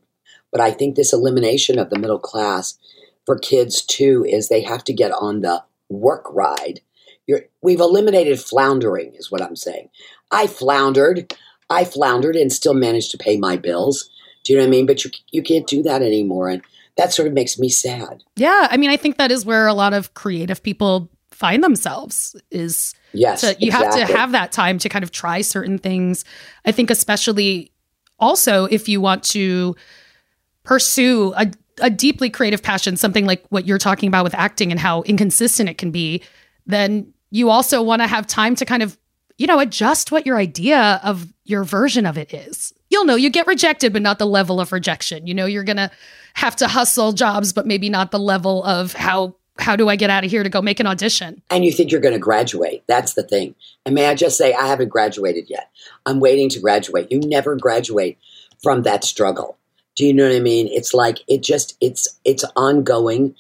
But 0.52 0.62
I 0.62 0.72
think 0.72 0.96
this 0.96 1.14
elimination 1.14 1.78
of 1.78 1.90
the 1.90 2.00
middle 2.00 2.20
class 2.20 2.78
for 3.26 3.38
kids 3.38 3.82
too 3.82 4.26
is 4.28 4.48
they 4.48 4.62
have 4.62 4.84
to 4.86 4.94
get 4.94 5.12
on 5.12 5.42
the 5.42 5.64
work 5.90 6.26
ride. 6.32 6.82
You're, 7.28 7.44
we've 7.62 7.80
eliminated 7.80 8.40
floundering, 8.40 9.14
is 9.16 9.32
what 9.32 9.42
I'm 9.42 9.56
saying. 9.56 9.90
I 10.32 10.48
floundered. 10.48 11.34
I 11.74 11.86
floundered 11.86 12.36
and 12.36 12.52
still 12.52 12.74
managed 12.74 13.12
to 13.12 13.18
pay 13.18 13.38
my 13.38 13.58
bills. 13.58 14.10
Do 14.44 14.54
you 14.54 14.60
know 14.60 14.64
what 14.64 14.68
I 14.68 14.72
mean? 14.72 14.86
But 14.86 15.04
you 15.04 15.12
you 15.32 15.42
can't 15.42 15.68
do 15.68 15.82
that 15.84 16.02
anymore, 16.02 16.50
and 16.50 16.62
that 16.98 17.14
sort 17.14 17.28
of 17.28 17.34
makes 17.34 17.58
me 17.58 17.70
sad. 17.70 18.24
Yeah, 18.36 18.68
I 18.70 18.78
mean, 18.78 18.90
I 18.90 18.98
think 18.98 19.18
that 19.18 19.32
is 19.32 19.46
where 19.46 19.68
a 19.68 19.74
lot 19.74 19.94
of 19.94 20.14
creative 20.14 20.62
people 20.62 21.10
find 21.32 21.64
themselves 21.64 22.36
is 22.52 22.94
yes 23.12 23.42
to, 23.42 23.48
you 23.60 23.68
exactly. 23.68 24.00
have 24.00 24.08
to 24.08 24.18
have 24.18 24.32
that 24.32 24.52
time 24.52 24.78
to 24.78 24.88
kind 24.88 25.04
of 25.04 25.12
try 25.12 25.42
certain 25.42 25.78
things 25.80 26.24
i 26.66 26.72
think 26.72 26.92
especially 26.92 27.72
also 28.20 28.66
if 28.66 28.88
you 28.88 29.02
want 29.02 29.24
to 29.24 29.76
pursue 30.64 31.34
a, 31.36 31.52
a 31.82 31.90
deeply 31.90 32.30
creative 32.30 32.62
passion 32.62 32.96
something 32.96 33.26
like 33.26 33.44
what 33.50 33.66
you're 33.66 33.80
talking 33.80 34.08
about 34.08 34.24
with 34.24 34.36
acting 34.36 34.72
and 34.72 34.80
how 34.80 35.02
inconsistent 35.02 35.68
it 35.68 35.78
can 35.78 35.92
be 35.92 36.22
then 36.66 37.12
you 37.32 37.50
also 37.50 37.82
want 37.82 38.02
to 38.02 38.08
have 38.08 38.28
time 38.28 38.56
to 38.56 38.64
kind 38.64 38.84
of 38.84 38.98
you 39.38 39.48
know, 39.48 39.60
adjust 39.60 40.12
what 40.12 40.26
your 40.26 40.38
idea 40.38 41.00
of 41.04 41.28
your 41.46 41.64
version 41.64 42.06
of 42.06 42.18
it 42.18 42.34
is. 42.34 42.74
You'll 42.90 43.06
know 43.06 43.16
you 43.16 43.30
get 43.30 43.48
rejected, 43.48 43.94
but 43.94 44.02
not 44.02 44.20
the 44.20 44.28
level 44.28 44.60
of 44.60 44.72
rejection. 44.72 45.26
You 45.28 45.34
know, 45.34 45.46
you're 45.46 45.64
going 45.64 45.78
to 45.78 45.92
have 46.36 46.56
to 46.58 46.68
hustle 46.68 47.14
jobs, 47.14 47.54
but 47.54 47.66
maybe 47.66 47.90
not 47.90 48.12
the 48.12 48.20
level 48.20 48.64
of 48.64 48.94
how 48.94 49.36
how 49.60 49.76
do 49.76 49.88
I 49.88 49.96
get 49.96 50.10
out 50.10 50.26
of 50.26 50.32
here 50.32 50.42
to 50.42 50.50
go 50.50 50.64
make 50.64 50.80
an 50.80 50.88
audition? 50.88 51.42
And 51.52 51.64
you 51.64 51.72
think 51.72 51.92
you're 51.92 52.02
going 52.02 52.16
to 52.16 52.20
graduate. 52.20 52.84
That's 52.88 53.14
the 53.14 53.22
thing. 53.22 53.54
And 53.86 53.94
may 53.94 54.08
I 54.08 54.16
just 54.16 54.36
say, 54.36 54.52
I 54.54 54.66
haven't 54.66 54.90
graduated 54.90 55.48
yet. 55.48 55.70
I'm 56.08 56.20
waiting 56.20 56.50
to 56.50 56.60
graduate. 56.60 57.12
You 57.12 57.20
never 57.20 57.56
graduate 57.56 58.18
from 58.64 58.82
that 58.82 59.04
struggle. 59.04 59.58
Do 59.96 60.08
you 60.08 60.14
know 60.14 60.28
what 60.28 60.36
I 60.36 60.40
mean? 60.40 60.68
It's 60.68 60.94
like 60.94 61.20
it 61.28 61.44
just 61.44 61.78
it's 61.82 62.20
it's 62.26 62.44
ongoing 62.56 63.36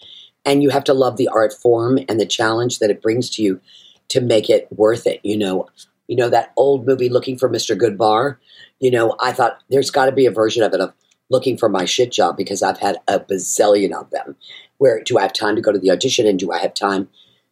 and 0.45 0.61
you 0.61 0.69
have 0.69 0.83
to 0.83 0.93
love 0.93 1.17
the 1.17 1.29
art 1.29 1.53
form 1.53 1.97
and 2.07 2.19
the 2.19 2.25
challenge 2.25 2.79
that 2.79 2.91
it 2.91 3.01
brings 3.01 3.29
to 3.31 3.41
you 3.41 3.59
to 4.09 4.21
make 4.21 4.49
it 4.49 4.67
worth 4.71 5.07
it. 5.07 5.19
You 5.23 5.37
know, 5.37 5.67
you 6.07 6.15
know 6.15 6.29
that 6.29 6.53
old 6.55 6.85
movie 6.85 7.09
Looking 7.09 7.37
for 7.37 7.49
Mr. 7.49 7.77
Goodbar. 7.77 8.37
You 8.79 8.91
know, 8.91 9.15
I 9.21 9.31
thought 9.31 9.59
there's 9.69 9.91
got 9.91 10.05
to 10.05 10.11
be 10.11 10.25
a 10.25 10.31
version 10.31 10.63
of 10.63 10.73
it 10.73 10.81
of 10.81 10.93
looking 11.29 11.57
for 11.57 11.69
my 11.69 11.85
shit 11.85 12.11
job 12.11 12.37
because 12.37 12.61
I've 12.61 12.79
had 12.79 12.97
a 13.07 13.19
bazillion 13.19 13.93
of 13.93 14.09
them. 14.11 14.35
Where 14.77 15.01
do 15.03 15.17
I 15.17 15.21
have 15.21 15.33
time 15.33 15.55
to 15.55 15.61
go 15.61 15.71
to 15.71 15.79
the 15.79 15.91
audition 15.91 16.27
and 16.27 16.37
do 16.37 16.51
I 16.51 16.59
have 16.59 16.73
time 16.73 17.09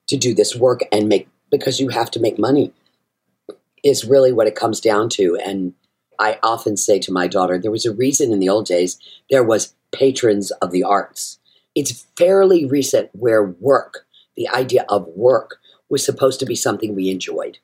to 0.08 0.17
do 0.17 0.34
this 0.34 0.55
work 0.55 0.81
and 0.91 1.08
make 1.08 1.29
because 1.50 1.79
you 1.79 1.89
have 1.89 2.12
to 2.12 2.20
make 2.20 2.38
money 2.38 2.74
is 3.84 4.05
really 4.05 4.31
what 4.31 4.48
it 4.48 4.55
comes 4.55 4.79
down 4.79 5.10
to. 5.10 5.38
And 5.43 5.74
I 6.20 6.38
often 6.43 6.77
say 6.77 7.00
to 7.00 7.12
my 7.12 7.27
daughter, 7.27 7.58
there 7.58 7.72
was 7.72 7.86
a 7.86 7.93
reason 7.93 8.31
in 8.31 8.39
the 8.39 8.50
old 8.50 8.65
days 8.65 8.98
there 9.29 9.43
was 9.43 9.74
patrons 9.91 10.51
of 10.51 10.72
the 10.72 10.84
arts. 10.84 11.39
It's 11.75 12.05
fairly 12.17 12.65
recent 12.65 13.10
where 13.13 13.43
work, 13.43 14.05
the 14.36 14.50
idea 14.50 14.86
of 14.89 15.08
work, 15.15 15.58
was 15.91 16.03
supposed 16.03 16.39
to 16.39 16.45
be 16.45 16.55
something 16.55 16.95
we 16.95 17.12
enjoyed. 17.12 17.60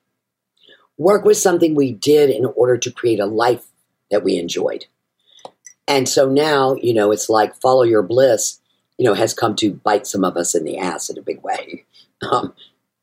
Work 0.98 1.24
was 1.24 1.42
something 1.42 1.74
we 1.74 1.92
did 1.92 2.28
in 2.28 2.44
order 2.44 2.76
to 2.76 2.92
create 2.92 3.18
a 3.18 3.26
life 3.26 3.66
that 4.10 4.22
we 4.22 4.38
enjoyed. 4.38 4.84
And 5.88 6.08
so 6.08 6.28
now, 6.28 6.74
you 6.74 6.92
know, 6.92 7.10
it's 7.10 7.30
like 7.30 7.60
follow 7.60 7.82
your 7.82 8.02
bliss, 8.02 8.60
you 8.98 9.04
know, 9.06 9.14
has 9.14 9.32
come 9.32 9.56
to 9.56 9.72
bite 9.72 10.06
some 10.06 10.24
of 10.24 10.36
us 10.36 10.54
in 10.54 10.64
the 10.64 10.76
ass 10.76 11.08
in 11.08 11.16
a 11.16 11.22
big 11.22 11.42
way, 11.42 11.86
um, 12.30 12.52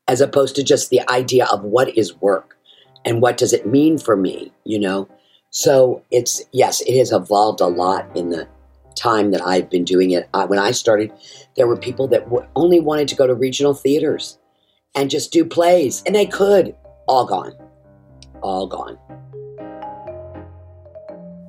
as 0.06 0.20
opposed 0.20 0.54
to 0.56 0.62
just 0.62 0.90
the 0.90 1.02
idea 1.10 1.46
of 1.46 1.64
what 1.64 1.98
is 1.98 2.14
work 2.20 2.56
and 3.04 3.20
what 3.20 3.36
does 3.36 3.52
it 3.52 3.66
mean 3.66 3.98
for 3.98 4.16
me, 4.16 4.52
you 4.64 4.78
know? 4.78 5.08
So 5.50 6.04
it's, 6.10 6.42
yes, 6.52 6.80
it 6.82 6.96
has 6.98 7.10
evolved 7.10 7.60
a 7.60 7.66
lot 7.66 8.08
in 8.16 8.30
the 8.30 8.46
time 8.94 9.32
that 9.32 9.42
I've 9.42 9.70
been 9.70 9.84
doing 9.84 10.12
it. 10.12 10.28
I, 10.32 10.44
when 10.44 10.58
I 10.58 10.70
started, 10.70 11.12
there 11.56 11.66
were 11.66 11.76
people 11.76 12.06
that 12.08 12.24
w- 12.24 12.46
only 12.54 12.78
wanted 12.78 13.08
to 13.08 13.16
go 13.16 13.26
to 13.26 13.34
regional 13.34 13.74
theaters 13.74 14.38
and 14.96 15.10
just 15.10 15.30
do 15.30 15.44
plays, 15.44 16.02
and 16.06 16.14
they 16.14 16.26
could. 16.26 16.74
All 17.06 17.26
gone. 17.26 17.52
All 18.42 18.66
gone. 18.66 18.98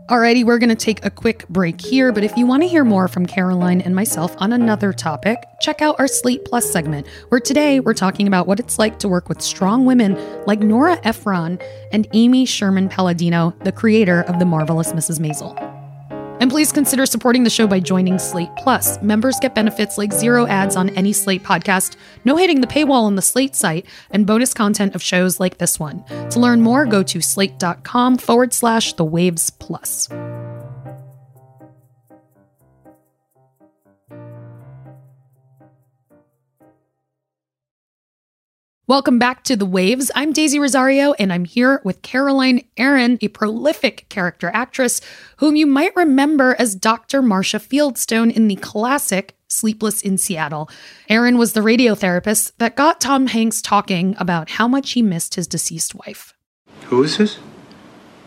Alrighty, 0.10 0.46
we're 0.46 0.58
going 0.58 0.70
to 0.70 0.76
take 0.76 1.04
a 1.04 1.10
quick 1.10 1.46
break 1.50 1.82
here, 1.82 2.14
but 2.14 2.24
if 2.24 2.38
you 2.38 2.48
want 2.48 2.64
to 2.64 2.68
hear 2.70 2.86
more 2.86 3.10
from 3.10 3.26
Caroline 3.26 3.82
and 3.82 3.94
myself 3.94 4.34
on 4.38 4.54
another 4.54 4.94
topic, 4.94 5.44
check 5.60 5.82
out 5.82 6.00
our 6.00 6.08
Slate 6.08 6.46
Plus 6.46 6.72
segment, 6.72 7.06
where 7.28 7.42
today 7.42 7.82
we're 7.82 7.94
talking 7.94 8.26
about 8.26 8.48
what 8.48 8.58
it's 8.58 8.80
like 8.80 9.00
to 9.00 9.10
work 9.10 9.28
with 9.28 9.42
strong 9.42 9.84
women 9.84 10.18
like 10.46 10.62
Nora 10.62 10.98
Ephron 11.04 11.60
and 11.92 12.08
Amy 12.14 12.46
Sherman 12.46 12.88
Palladino, 12.88 13.54
the 13.66 13.72
creator 13.74 14.22
of 14.22 14.40
The 14.40 14.46
Marvelous 14.46 14.94
Mrs. 14.94 15.20
Maisel. 15.20 15.67
And 16.40 16.52
please 16.52 16.72
consider 16.72 17.06
supporting 17.06 17.44
the 17.44 17.50
show 17.50 17.68
by 17.68 17.80
joining 17.80 18.20
Slate 18.20 18.56
Plus. 18.58 19.02
Members 19.02 19.40
get 19.40 19.56
benefits 19.56 19.98
like 19.98 20.14
zero 20.14 20.46
ads 20.48 20.76
on 20.76 20.90
any 20.92 21.14
Slate 21.14 21.44
podcast, 21.44 21.96
no 22.26 22.36
hitting 22.36 22.62
the 22.62 22.68
paywall 22.68 23.04
on 23.04 23.16
the 23.16 23.22
Slate 23.22 23.56
site, 23.56 23.86
and 24.12 24.28
bonus 24.28 24.54
content 24.54 24.96
of 24.96 25.02
shows 25.02 25.40
like 25.40 25.58
this 25.58 25.80
one. 25.80 26.04
To 26.30 26.40
learn 26.40 26.62
more, 26.62 26.86
go 26.86 27.04
to 27.04 27.22
slate.com 27.22 28.18
forward 28.18 28.54
slash 28.54 28.94
the 28.94 29.06
waves 29.06 29.50
plus. 29.50 30.10
Welcome 38.90 39.20
back 39.20 39.44
to 39.44 39.58
The 39.58 39.66
Waves. 39.66 40.12
I'm 40.16 40.32
Daisy 40.32 40.60
Rosario, 40.60 41.12
and 41.20 41.34
I'm 41.34 41.44
here 41.44 41.82
with 41.84 42.02
Caroline 42.04 42.64
Aaron, 42.78 43.18
a 43.20 43.28
prolific 43.28 44.08
character 44.08 44.50
actress 44.54 45.02
whom 45.40 45.58
you 45.58 45.68
might 45.68 45.94
remember 45.94 46.56
as 46.58 46.74
Dr. 46.74 47.22
Marcia 47.22 47.58
Fieldstone 47.58 48.32
in 48.32 48.48
the 48.48 48.56
classic 48.56 49.36
Sleepless 49.50 50.02
in 50.02 50.18
Seattle. 50.18 50.70
Aaron 51.10 51.38
was 51.38 51.52
the 51.52 51.60
radiotherapist 51.60 52.54
that 52.60 52.78
got 52.78 53.02
Tom 53.02 53.28
Hanks 53.28 53.62
talking 53.62 54.16
about 54.20 54.52
how 54.52 54.70
much 54.70 54.92
he 54.92 55.02
missed 55.02 55.36
his 55.36 55.48
deceased 55.48 55.94
wife. 55.94 56.34
Who 56.86 57.04
is 57.04 57.18
this? 57.18 57.40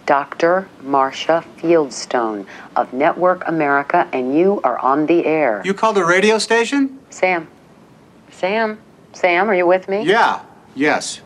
Dr. 0.04 0.68
Marcia 0.82 1.42
Fieldstone 1.56 2.44
of 2.76 2.92
Network 2.92 3.48
America, 3.48 4.06
and 4.12 4.36
you 4.36 4.60
are 4.62 4.78
on 4.80 5.06
the 5.06 5.24
air. 5.24 5.62
You 5.64 5.72
called 5.72 5.96
a 5.96 6.04
radio 6.04 6.36
station? 6.36 6.98
Sam. 7.08 7.48
Sam. 8.28 8.78
Sam, 9.14 9.48
are 9.48 9.54
you 9.54 9.66
with 9.66 9.88
me? 9.88 10.02
Yeah. 10.02 10.42
Yes. 10.74 11.20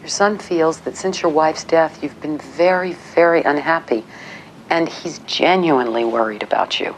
Your 0.00 0.08
son 0.08 0.38
feels 0.38 0.80
that 0.80 0.96
since 0.96 1.22
your 1.22 1.30
wife's 1.30 1.64
death, 1.64 2.02
you've 2.02 2.20
been 2.20 2.38
very, 2.38 2.94
very 3.14 3.42
unhappy. 3.42 4.04
And 4.68 4.88
he's 4.88 5.18
genuinely 5.20 6.04
worried 6.04 6.42
about 6.42 6.80
you. 6.80 6.94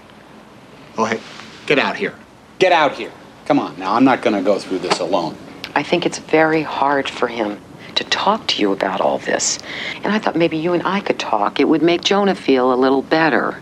Oh, 0.97 1.05
hey, 1.05 1.21
get 1.67 1.79
out 1.79 1.97
here. 1.97 2.15
Get 2.59 2.73
out 2.73 2.93
here. 2.93 3.13
Come 3.47 3.59
on, 3.59 3.79
now, 3.79 3.95
I'm 3.95 4.05
not 4.05 4.23
going 4.23 4.37
to 4.37 4.43
go 4.43 4.59
through 4.59 4.79
this 4.79 5.01
alone. 5.01 5.37
I 5.75 5.83
think 5.83 6.07
it's 6.07 6.19
very 6.19 6.63
hard 6.63 7.09
for 7.09 7.27
him 7.27 7.61
to 7.97 8.05
talk 8.05 8.47
to 8.49 8.63
you 8.63 8.73
about 8.73 9.01
all 9.01 9.19
this. 9.19 9.59
And 9.97 10.07
I 10.07 10.19
thought 10.19 10.37
maybe 10.37 10.57
you 10.57 10.73
and 10.73 10.83
I 10.85 11.01
could 11.01 11.19
talk. 11.19 11.61
It 11.61 11.65
would 11.65 11.83
make 11.83 12.03
Jonah 12.03 12.35
feel 12.35 12.73
a 12.73 12.77
little 12.77 13.03
better. 13.03 13.61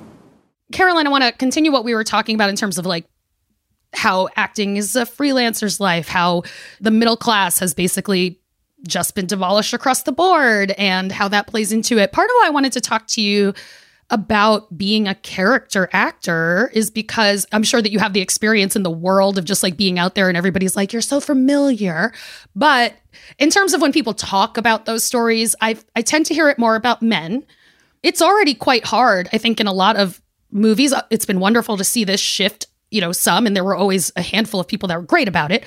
Caroline, 0.72 1.06
I 1.06 1.10
want 1.10 1.24
to 1.24 1.32
continue 1.32 1.72
what 1.72 1.84
we 1.84 1.94
were 1.94 2.04
talking 2.04 2.34
about 2.34 2.48
in 2.48 2.56
terms 2.56 2.78
of 2.78 2.86
like 2.86 3.04
how 3.94 4.28
acting 4.36 4.76
is 4.76 4.96
a 4.96 5.02
freelancer's 5.02 5.80
life, 5.80 6.08
how 6.08 6.42
the 6.80 6.90
middle 6.90 7.16
class 7.16 7.58
has 7.58 7.74
basically 7.74 8.40
just 8.86 9.14
been 9.14 9.26
demolished 9.26 9.74
across 9.74 10.02
the 10.02 10.12
board, 10.12 10.72
and 10.72 11.12
how 11.12 11.28
that 11.28 11.46
plays 11.46 11.72
into 11.72 11.98
it. 11.98 12.12
Part 12.12 12.28
of 12.28 12.34
why 12.40 12.46
I 12.46 12.50
wanted 12.50 12.72
to 12.72 12.80
talk 12.80 13.06
to 13.08 13.20
you 13.20 13.54
about 14.10 14.76
being 14.76 15.08
a 15.08 15.14
character 15.14 15.88
actor 15.92 16.70
is 16.74 16.90
because 16.90 17.46
I'm 17.50 17.62
sure 17.62 17.80
that 17.80 17.90
you 17.90 17.98
have 17.98 18.12
the 18.12 18.20
experience 18.20 18.76
in 18.76 18.82
the 18.82 18.90
world 18.90 19.38
of 19.38 19.46
just 19.46 19.62
like 19.62 19.76
being 19.76 19.98
out 19.98 20.14
there 20.14 20.28
and 20.28 20.36
everybody's 20.36 20.76
like, 20.76 20.92
you're 20.92 21.00
so 21.00 21.18
familiar. 21.18 22.12
But 22.54 22.94
in 23.38 23.48
terms 23.48 23.72
of 23.72 23.80
when 23.80 23.92
people 23.92 24.12
talk 24.12 24.58
about 24.58 24.84
those 24.84 25.02
stories, 25.02 25.56
I 25.62 25.78
I 25.96 26.02
tend 26.02 26.26
to 26.26 26.34
hear 26.34 26.50
it 26.50 26.58
more 26.58 26.76
about 26.76 27.00
men. 27.00 27.44
It's 28.02 28.20
already 28.20 28.54
quite 28.54 28.84
hard, 28.84 29.30
I 29.32 29.38
think, 29.38 29.60
in 29.60 29.66
a 29.66 29.72
lot 29.72 29.96
of 29.96 30.20
movies. 30.50 30.92
It's 31.08 31.24
been 31.24 31.40
wonderful 31.40 31.78
to 31.78 31.84
see 31.84 32.04
this 32.04 32.20
shift, 32.20 32.66
you 32.92 33.00
know, 33.00 33.12
some, 33.12 33.46
and 33.46 33.56
there 33.56 33.64
were 33.64 33.74
always 33.74 34.12
a 34.16 34.22
handful 34.22 34.60
of 34.60 34.68
people 34.68 34.86
that 34.88 34.98
were 34.98 35.06
great 35.06 35.28
about 35.28 35.50
it. 35.50 35.64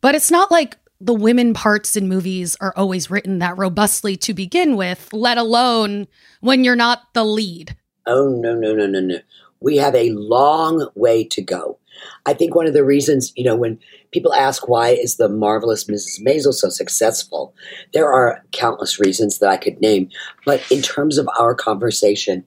But 0.00 0.14
it's 0.14 0.30
not 0.30 0.50
like 0.50 0.76
the 1.00 1.14
women 1.14 1.54
parts 1.54 1.96
in 1.96 2.08
movies 2.08 2.56
are 2.60 2.74
always 2.76 3.10
written 3.10 3.38
that 3.38 3.56
robustly 3.56 4.16
to 4.18 4.34
begin 4.34 4.76
with, 4.76 5.12
let 5.12 5.38
alone 5.38 6.06
when 6.40 6.62
you're 6.62 6.76
not 6.76 7.02
the 7.14 7.24
lead. 7.24 7.76
Oh, 8.06 8.28
no, 8.28 8.54
no, 8.54 8.74
no, 8.74 8.86
no, 8.86 9.00
no. 9.00 9.18
We 9.60 9.78
have 9.78 9.94
a 9.94 10.10
long 10.10 10.88
way 10.94 11.24
to 11.24 11.42
go. 11.42 11.78
I 12.26 12.34
think 12.34 12.54
one 12.54 12.66
of 12.66 12.74
the 12.74 12.84
reasons, 12.84 13.32
you 13.36 13.44
know, 13.44 13.56
when 13.56 13.78
people 14.10 14.34
ask 14.34 14.68
why 14.68 14.90
is 14.90 15.16
the 15.16 15.28
marvelous 15.28 15.84
Mrs. 15.84 16.20
Maisel 16.20 16.52
so 16.52 16.68
successful, 16.68 17.54
there 17.92 18.12
are 18.12 18.42
countless 18.52 19.00
reasons 19.00 19.38
that 19.38 19.48
I 19.48 19.56
could 19.56 19.80
name. 19.80 20.10
But 20.44 20.60
in 20.70 20.82
terms 20.82 21.16
of 21.16 21.28
our 21.38 21.54
conversation, 21.54 22.44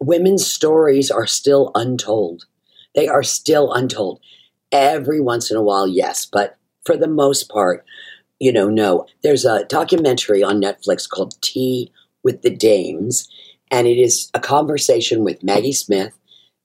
women's 0.00 0.46
stories 0.46 1.10
are 1.10 1.26
still 1.26 1.70
untold. 1.74 2.46
They 2.98 3.06
are 3.06 3.22
still 3.22 3.72
untold. 3.72 4.18
Every 4.72 5.20
once 5.20 5.52
in 5.52 5.56
a 5.56 5.62
while, 5.62 5.86
yes, 5.86 6.26
but 6.26 6.56
for 6.84 6.96
the 6.96 7.06
most 7.06 7.48
part, 7.48 7.84
you 8.40 8.52
know, 8.52 8.68
no. 8.68 9.06
There's 9.22 9.44
a 9.44 9.64
documentary 9.66 10.42
on 10.42 10.60
Netflix 10.60 11.08
called 11.08 11.40
Tea 11.40 11.92
with 12.24 12.42
the 12.42 12.50
Dames, 12.50 13.28
and 13.70 13.86
it 13.86 13.98
is 13.98 14.32
a 14.34 14.40
conversation 14.40 15.22
with 15.22 15.44
Maggie 15.44 15.72
Smith, 15.72 16.18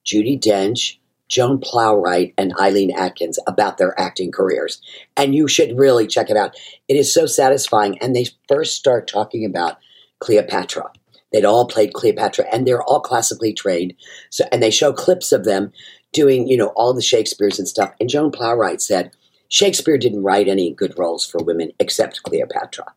Judi 0.07 0.41
Dench, 0.41 0.97
Joan 1.27 1.59
Plowright, 1.59 2.33
and 2.35 2.51
Eileen 2.59 2.89
Atkins 2.89 3.37
about 3.45 3.77
their 3.77 3.93
acting 3.99 4.31
careers. 4.31 4.81
And 5.15 5.35
you 5.35 5.47
should 5.47 5.77
really 5.77 6.07
check 6.07 6.31
it 6.31 6.35
out. 6.35 6.55
It 6.87 6.95
is 6.95 7.13
so 7.13 7.27
satisfying. 7.27 7.99
And 7.99 8.15
they 8.15 8.25
first 8.47 8.75
start 8.75 9.07
talking 9.07 9.45
about 9.45 9.77
Cleopatra. 10.17 10.91
They'd 11.33 11.45
all 11.45 11.67
played 11.67 11.93
Cleopatra, 11.93 12.45
and 12.53 12.65
they're 12.65 12.83
all 12.83 13.01
classically 13.01 13.53
trained. 13.53 13.93
So, 14.29 14.45
and 14.51 14.63
they 14.63 14.71
show 14.71 14.93
clips 14.93 15.31
of 15.31 15.43
them 15.43 15.73
doing, 16.13 16.47
you 16.47 16.55
know, 16.55 16.67
all 16.75 16.93
the 16.93 17.01
Shakespeare's 17.01 17.59
and 17.59 17.67
stuff. 17.67 17.91
And 17.99 18.07
Joan 18.07 18.31
Plowright 18.31 18.79
said, 18.79 19.11
Shakespeare 19.49 19.97
didn't 19.97 20.23
write 20.23 20.47
any 20.47 20.73
good 20.73 20.93
roles 20.97 21.25
for 21.25 21.43
women 21.43 21.71
except 21.79 22.23
Cleopatra. 22.23 22.93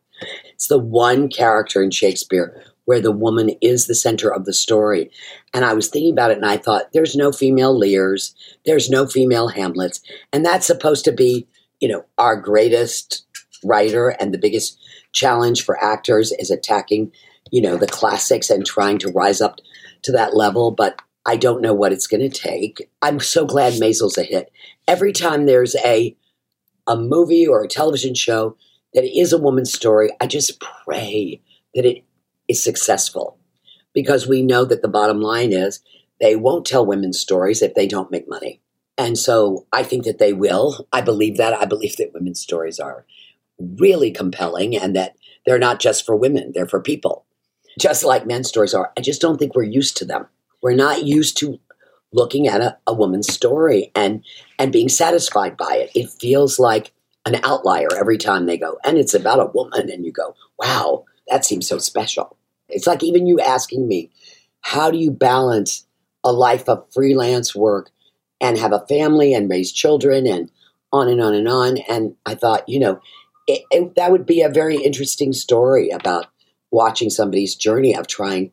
It's 0.53 0.67
the 0.67 0.79
one 0.79 1.29
character 1.29 1.83
in 1.83 1.91
Shakespeare 1.91 2.63
where 2.85 3.01
the 3.01 3.11
woman 3.11 3.51
is 3.61 3.85
the 3.85 3.93
center 3.93 4.33
of 4.33 4.45
the 4.45 4.53
story. 4.53 5.11
And 5.53 5.65
I 5.65 5.73
was 5.73 5.89
thinking 5.89 6.13
about 6.13 6.31
it 6.31 6.37
and 6.37 6.45
I 6.45 6.55
thought, 6.55 6.93
there's 6.93 7.15
no 7.15 7.33
female 7.33 7.77
Lears, 7.77 8.33
there's 8.65 8.89
no 8.89 9.05
female 9.05 9.49
Hamlets. 9.49 9.99
And 10.31 10.45
that's 10.45 10.65
supposed 10.65 11.03
to 11.05 11.11
be, 11.11 11.47
you 11.81 11.89
know, 11.89 12.05
our 12.17 12.39
greatest 12.39 13.25
writer 13.63 14.09
and 14.19 14.33
the 14.33 14.37
biggest 14.37 14.79
challenge 15.11 15.65
for 15.65 15.83
actors 15.83 16.31
is 16.39 16.49
attacking, 16.49 17.11
you 17.51 17.61
know, 17.61 17.77
the 17.77 17.87
classics 17.87 18.49
and 18.49 18.65
trying 18.65 18.97
to 18.99 19.11
rise 19.11 19.41
up 19.41 19.59
to 20.03 20.11
that 20.11 20.35
level. 20.35 20.71
But 20.71 21.01
I 21.25 21.35
don't 21.35 21.61
know 21.61 21.73
what 21.73 21.91
it's 21.91 22.07
going 22.07 22.29
to 22.29 22.29
take. 22.29 22.89
I'm 23.01 23.19
so 23.19 23.45
glad 23.45 23.79
Maisel's 23.79 24.17
a 24.17 24.23
hit. 24.23 24.51
Every 24.87 25.11
time 25.11 25.45
there's 25.45 25.75
a 25.77 26.15
a 26.87 26.95
movie 26.95 27.45
or 27.45 27.63
a 27.63 27.67
television 27.67 28.15
show 28.15 28.55
that 28.93 29.03
is 29.03 29.33
a 29.33 29.37
woman's 29.37 29.73
story, 29.73 30.09
I 30.21 30.27
just 30.27 30.61
pray 30.85 31.41
that 31.75 31.85
it 31.85 32.05
is 32.47 32.63
successful 32.63 33.37
because 33.93 34.27
we 34.27 34.41
know 34.41 34.63
that 34.63 34.81
the 34.81 34.87
bottom 34.87 35.21
line 35.21 35.51
is 35.51 35.81
they 36.21 36.35
won't 36.35 36.65
tell 36.65 36.85
women's 36.85 37.19
stories 37.19 37.61
if 37.61 37.73
they 37.73 37.87
don't 37.87 38.11
make 38.11 38.27
money. 38.27 38.61
And 38.97 39.17
so 39.17 39.67
I 39.71 39.83
think 39.83 40.05
that 40.05 40.17
they 40.17 40.33
will. 40.33 40.87
I 40.91 41.01
believe 41.01 41.37
that. 41.37 41.53
I 41.53 41.65
believe 41.65 41.97
that 41.97 42.13
women's 42.13 42.39
stories 42.39 42.79
are 42.79 43.05
really 43.59 44.11
compelling 44.11 44.75
and 44.75 44.95
that 44.95 45.15
they're 45.45 45.59
not 45.59 45.79
just 45.79 46.05
for 46.05 46.15
women, 46.15 46.51
they're 46.53 46.67
for 46.67 46.81
people, 46.81 47.25
just 47.77 48.03
like 48.03 48.25
men's 48.25 48.47
stories 48.47 48.73
are. 48.73 48.91
I 48.97 49.01
just 49.01 49.21
don't 49.21 49.37
think 49.37 49.55
we're 49.55 49.63
used 49.63 49.97
to 49.97 50.05
them. 50.05 50.27
We're 50.61 50.73
not 50.73 51.03
used 51.03 51.37
to 51.39 51.59
looking 52.11 52.47
at 52.47 52.61
a, 52.61 52.77
a 52.87 52.93
woman's 52.93 53.31
story 53.31 53.91
and 53.95 54.23
and 54.57 54.71
being 54.71 54.89
satisfied 54.89 55.57
by 55.57 55.75
it. 55.75 55.91
It 55.95 56.09
feels 56.09 56.59
like 56.59 56.93
an 57.25 57.39
outlier 57.43 57.89
every 57.97 58.17
time 58.17 58.45
they 58.45 58.57
go, 58.57 58.77
and 58.83 58.97
it's 58.97 59.13
about 59.13 59.39
a 59.39 59.51
woman, 59.53 59.89
and 59.89 60.05
you 60.05 60.11
go, 60.11 60.35
wow, 60.57 61.05
that 61.27 61.45
seems 61.45 61.67
so 61.67 61.77
special. 61.77 62.37
It's 62.69 62.87
like 62.87 63.03
even 63.03 63.27
you 63.27 63.39
asking 63.39 63.87
me, 63.87 64.11
how 64.61 64.91
do 64.91 64.97
you 64.97 65.11
balance 65.11 65.85
a 66.23 66.31
life 66.31 66.67
of 66.67 66.85
freelance 66.93 67.55
work 67.55 67.89
and 68.41 68.57
have 68.57 68.73
a 68.73 68.85
family 68.87 69.33
and 69.33 69.49
raise 69.49 69.71
children 69.71 70.27
and 70.27 70.49
on 70.91 71.07
and 71.07 71.21
on 71.21 71.33
and 71.33 71.47
on? 71.47 71.77
And 71.89 72.15
I 72.25 72.35
thought, 72.35 72.67
you 72.67 72.79
know, 72.79 72.99
it, 73.47 73.61
it, 73.71 73.95
that 73.95 74.11
would 74.11 74.25
be 74.25 74.41
a 74.41 74.49
very 74.49 74.77
interesting 74.77 75.31
story 75.31 75.89
about 75.89 76.27
watching 76.71 77.09
somebody's 77.09 77.55
journey 77.55 77.95
of 77.95 78.07
trying 78.07 78.51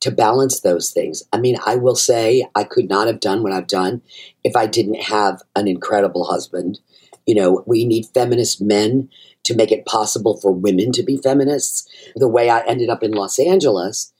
to 0.00 0.10
balance 0.10 0.60
those 0.60 0.90
things. 0.90 1.22
I 1.32 1.38
mean, 1.38 1.56
I 1.64 1.76
will 1.76 1.96
say 1.96 2.46
I 2.54 2.64
could 2.64 2.88
not 2.88 3.06
have 3.06 3.20
done 3.20 3.42
what 3.42 3.52
I've 3.52 3.66
done 3.66 4.02
if 4.42 4.54
I 4.54 4.66
didn't 4.66 5.02
have 5.02 5.42
an 5.56 5.66
incredible 5.66 6.24
husband. 6.24 6.78
You 7.26 7.34
know, 7.34 7.64
we 7.66 7.86
need 7.86 8.06
feminist 8.12 8.60
men 8.60 9.08
to 9.44 9.54
make 9.54 9.72
it 9.72 9.86
possible 9.86 10.36
for 10.36 10.52
women 10.52 10.92
to 10.92 11.02
be 11.02 11.16
feminists. 11.16 11.88
The 12.16 12.28
way 12.28 12.50
I 12.50 12.60
ended 12.66 12.90
up 12.90 13.02
in 13.02 13.12
Los 13.12 13.38
Angeles, 13.38 14.12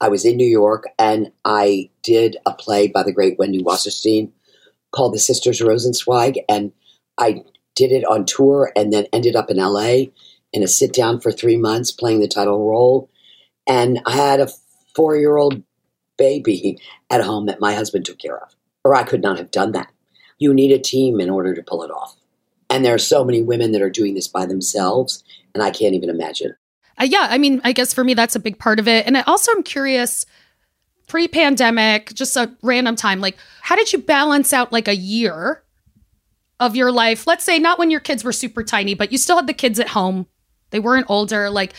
I 0.00 0.08
was 0.08 0.24
in 0.24 0.36
New 0.36 0.46
York 0.46 0.84
and 0.98 1.32
I 1.44 1.90
did 2.02 2.36
a 2.44 2.52
play 2.52 2.88
by 2.88 3.02
the 3.02 3.12
great 3.12 3.38
Wendy 3.38 3.62
Wasserstein 3.62 4.32
called 4.90 5.14
The 5.14 5.18
Sisters 5.18 5.60
Rosenzweig. 5.60 6.38
And 6.48 6.72
I 7.16 7.44
did 7.74 7.92
it 7.92 8.04
on 8.04 8.24
tour 8.24 8.72
and 8.76 8.92
then 8.92 9.06
ended 9.12 9.36
up 9.36 9.50
in 9.50 9.56
LA 9.56 10.04
in 10.52 10.62
a 10.62 10.68
sit 10.68 10.92
down 10.92 11.20
for 11.20 11.32
three 11.32 11.56
months 11.56 11.90
playing 11.90 12.20
the 12.20 12.28
title 12.28 12.68
role. 12.68 13.10
And 13.66 14.00
I 14.06 14.12
had 14.12 14.40
a 14.40 14.48
four 14.94 15.16
year 15.16 15.36
old 15.36 15.62
baby 16.16 16.78
at 17.10 17.22
home 17.22 17.46
that 17.46 17.60
my 17.60 17.74
husband 17.74 18.04
took 18.04 18.18
care 18.18 18.38
of, 18.38 18.54
or 18.84 18.94
I 18.94 19.02
could 19.02 19.22
not 19.22 19.38
have 19.38 19.50
done 19.50 19.72
that. 19.72 19.90
You 20.38 20.54
need 20.54 20.72
a 20.72 20.78
team 20.78 21.20
in 21.20 21.30
order 21.30 21.54
to 21.54 21.62
pull 21.62 21.82
it 21.82 21.90
off. 21.90 22.16
And 22.70 22.84
there 22.84 22.94
are 22.94 22.98
so 22.98 23.24
many 23.24 23.42
women 23.42 23.72
that 23.72 23.82
are 23.82 23.90
doing 23.90 24.14
this 24.14 24.28
by 24.28 24.46
themselves, 24.46 25.24
and 25.54 25.62
I 25.62 25.70
can't 25.70 25.94
even 25.94 26.08
imagine. 26.08 26.54
Uh, 27.00 27.04
yeah, 27.04 27.26
I 27.28 27.36
mean, 27.36 27.60
I 27.64 27.72
guess 27.72 27.92
for 27.92 28.04
me, 28.04 28.14
that's 28.14 28.36
a 28.36 28.40
big 28.40 28.58
part 28.58 28.78
of 28.78 28.86
it. 28.86 29.06
And 29.06 29.18
I 29.18 29.22
also 29.22 29.50
am 29.52 29.64
curious 29.64 30.24
pre 31.08 31.26
pandemic, 31.26 32.14
just 32.14 32.36
a 32.36 32.54
random 32.62 32.94
time, 32.94 33.20
like, 33.20 33.36
how 33.62 33.74
did 33.74 33.92
you 33.92 33.98
balance 33.98 34.52
out 34.52 34.72
like 34.72 34.86
a 34.86 34.94
year 34.94 35.62
of 36.60 36.76
your 36.76 36.92
life? 36.92 37.26
Let's 37.26 37.44
say 37.44 37.58
not 37.58 37.78
when 37.78 37.90
your 37.90 38.00
kids 38.00 38.22
were 38.22 38.32
super 38.32 38.62
tiny, 38.62 38.94
but 38.94 39.10
you 39.10 39.18
still 39.18 39.36
had 39.36 39.48
the 39.48 39.52
kids 39.52 39.80
at 39.80 39.88
home, 39.88 40.26
they 40.70 40.80
weren't 40.80 41.06
older. 41.08 41.50
Like, 41.50 41.74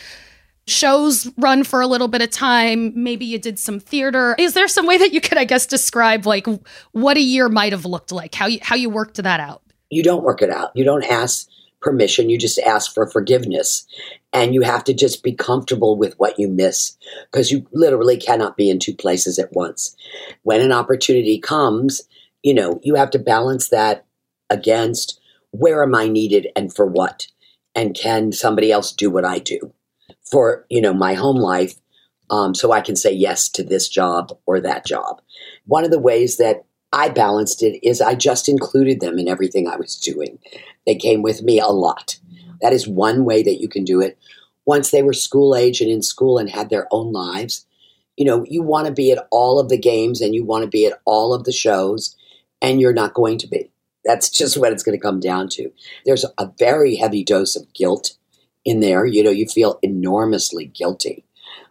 shows 0.66 1.28
run 1.36 1.64
for 1.64 1.80
a 1.80 1.86
little 1.86 2.08
bit 2.08 2.22
of 2.22 2.30
time. 2.30 2.92
Maybe 2.94 3.24
you 3.24 3.38
did 3.38 3.58
some 3.58 3.80
theater. 3.80 4.34
Is 4.38 4.54
there 4.54 4.68
some 4.68 4.86
way 4.86 4.96
that 4.98 5.12
you 5.12 5.20
could 5.20 5.38
i 5.38 5.44
guess 5.44 5.66
describe 5.66 6.26
like 6.26 6.46
what 6.92 7.16
a 7.16 7.20
year 7.20 7.48
might 7.48 7.72
have 7.72 7.84
looked 7.84 8.12
like? 8.12 8.34
How 8.34 8.46
you 8.46 8.58
how 8.62 8.76
you 8.76 8.88
worked 8.90 9.16
that 9.22 9.40
out? 9.40 9.62
You 9.90 10.02
don't 10.02 10.22
work 10.22 10.42
it 10.42 10.50
out. 10.50 10.70
You 10.74 10.84
don't 10.84 11.04
ask 11.04 11.48
permission. 11.82 12.30
You 12.30 12.38
just 12.38 12.58
ask 12.60 12.94
for 12.94 13.06
forgiveness. 13.10 13.86
And 14.32 14.54
you 14.54 14.62
have 14.62 14.84
to 14.84 14.94
just 14.94 15.22
be 15.22 15.32
comfortable 15.32 15.96
with 15.96 16.14
what 16.18 16.38
you 16.38 16.48
miss 16.48 16.96
because 17.30 17.50
you 17.50 17.66
literally 17.72 18.16
cannot 18.16 18.56
be 18.56 18.70
in 18.70 18.78
two 18.78 18.94
places 18.94 19.38
at 19.38 19.52
once. 19.52 19.94
When 20.42 20.62
an 20.62 20.72
opportunity 20.72 21.38
comes, 21.38 22.02
you 22.42 22.54
know, 22.54 22.80
you 22.82 22.94
have 22.94 23.10
to 23.10 23.18
balance 23.18 23.68
that 23.68 24.06
against 24.48 25.20
where 25.50 25.82
am 25.82 25.94
I 25.94 26.08
needed 26.08 26.48
and 26.56 26.74
for 26.74 26.86
what? 26.86 27.26
And 27.74 27.94
can 27.94 28.32
somebody 28.32 28.70
else 28.70 28.92
do 28.92 29.10
what 29.10 29.24
I 29.24 29.38
do 29.38 29.72
for, 30.22 30.66
you 30.68 30.80
know, 30.80 30.92
my 30.92 31.14
home 31.14 31.36
life? 31.36 31.74
Um, 32.30 32.54
so 32.54 32.72
I 32.72 32.80
can 32.80 32.96
say 32.96 33.12
yes 33.12 33.48
to 33.50 33.62
this 33.62 33.88
job 33.88 34.36
or 34.46 34.60
that 34.60 34.86
job. 34.86 35.20
One 35.66 35.84
of 35.84 35.90
the 35.90 35.98
ways 35.98 36.36
that 36.36 36.64
I 36.92 37.08
balanced 37.08 37.62
it 37.62 37.78
is 37.86 38.00
I 38.00 38.14
just 38.14 38.48
included 38.48 39.00
them 39.00 39.18
in 39.18 39.28
everything 39.28 39.66
I 39.66 39.76
was 39.76 39.96
doing. 39.96 40.38
They 40.86 40.94
came 40.94 41.22
with 41.22 41.42
me 41.42 41.58
a 41.58 41.68
lot. 41.68 42.18
That 42.60 42.72
is 42.72 42.86
one 42.86 43.24
way 43.24 43.42
that 43.42 43.60
you 43.60 43.68
can 43.68 43.84
do 43.84 44.00
it. 44.00 44.18
Once 44.66 44.90
they 44.90 45.02
were 45.02 45.12
school 45.12 45.56
age 45.56 45.80
and 45.80 45.90
in 45.90 46.02
school 46.02 46.38
and 46.38 46.48
had 46.48 46.70
their 46.70 46.86
own 46.90 47.12
lives, 47.12 47.66
you 48.16 48.24
know, 48.24 48.44
you 48.48 48.62
want 48.62 48.86
to 48.86 48.92
be 48.92 49.10
at 49.10 49.26
all 49.30 49.58
of 49.58 49.68
the 49.68 49.78
games 49.78 50.20
and 50.20 50.34
you 50.34 50.44
want 50.44 50.62
to 50.62 50.68
be 50.68 50.86
at 50.86 51.00
all 51.04 51.34
of 51.34 51.44
the 51.44 51.52
shows, 51.52 52.14
and 52.60 52.80
you're 52.80 52.92
not 52.92 53.14
going 53.14 53.38
to 53.38 53.48
be. 53.48 53.71
That's 54.04 54.30
just 54.30 54.56
what 54.56 54.72
it's 54.72 54.82
going 54.82 54.98
to 54.98 55.02
come 55.02 55.20
down 55.20 55.48
to. 55.50 55.70
There's 56.04 56.24
a 56.38 56.50
very 56.58 56.96
heavy 56.96 57.24
dose 57.24 57.56
of 57.56 57.72
guilt 57.72 58.16
in 58.64 58.80
there. 58.80 59.06
You 59.06 59.22
know, 59.22 59.30
you 59.30 59.46
feel 59.46 59.78
enormously 59.82 60.66
guilty 60.66 61.24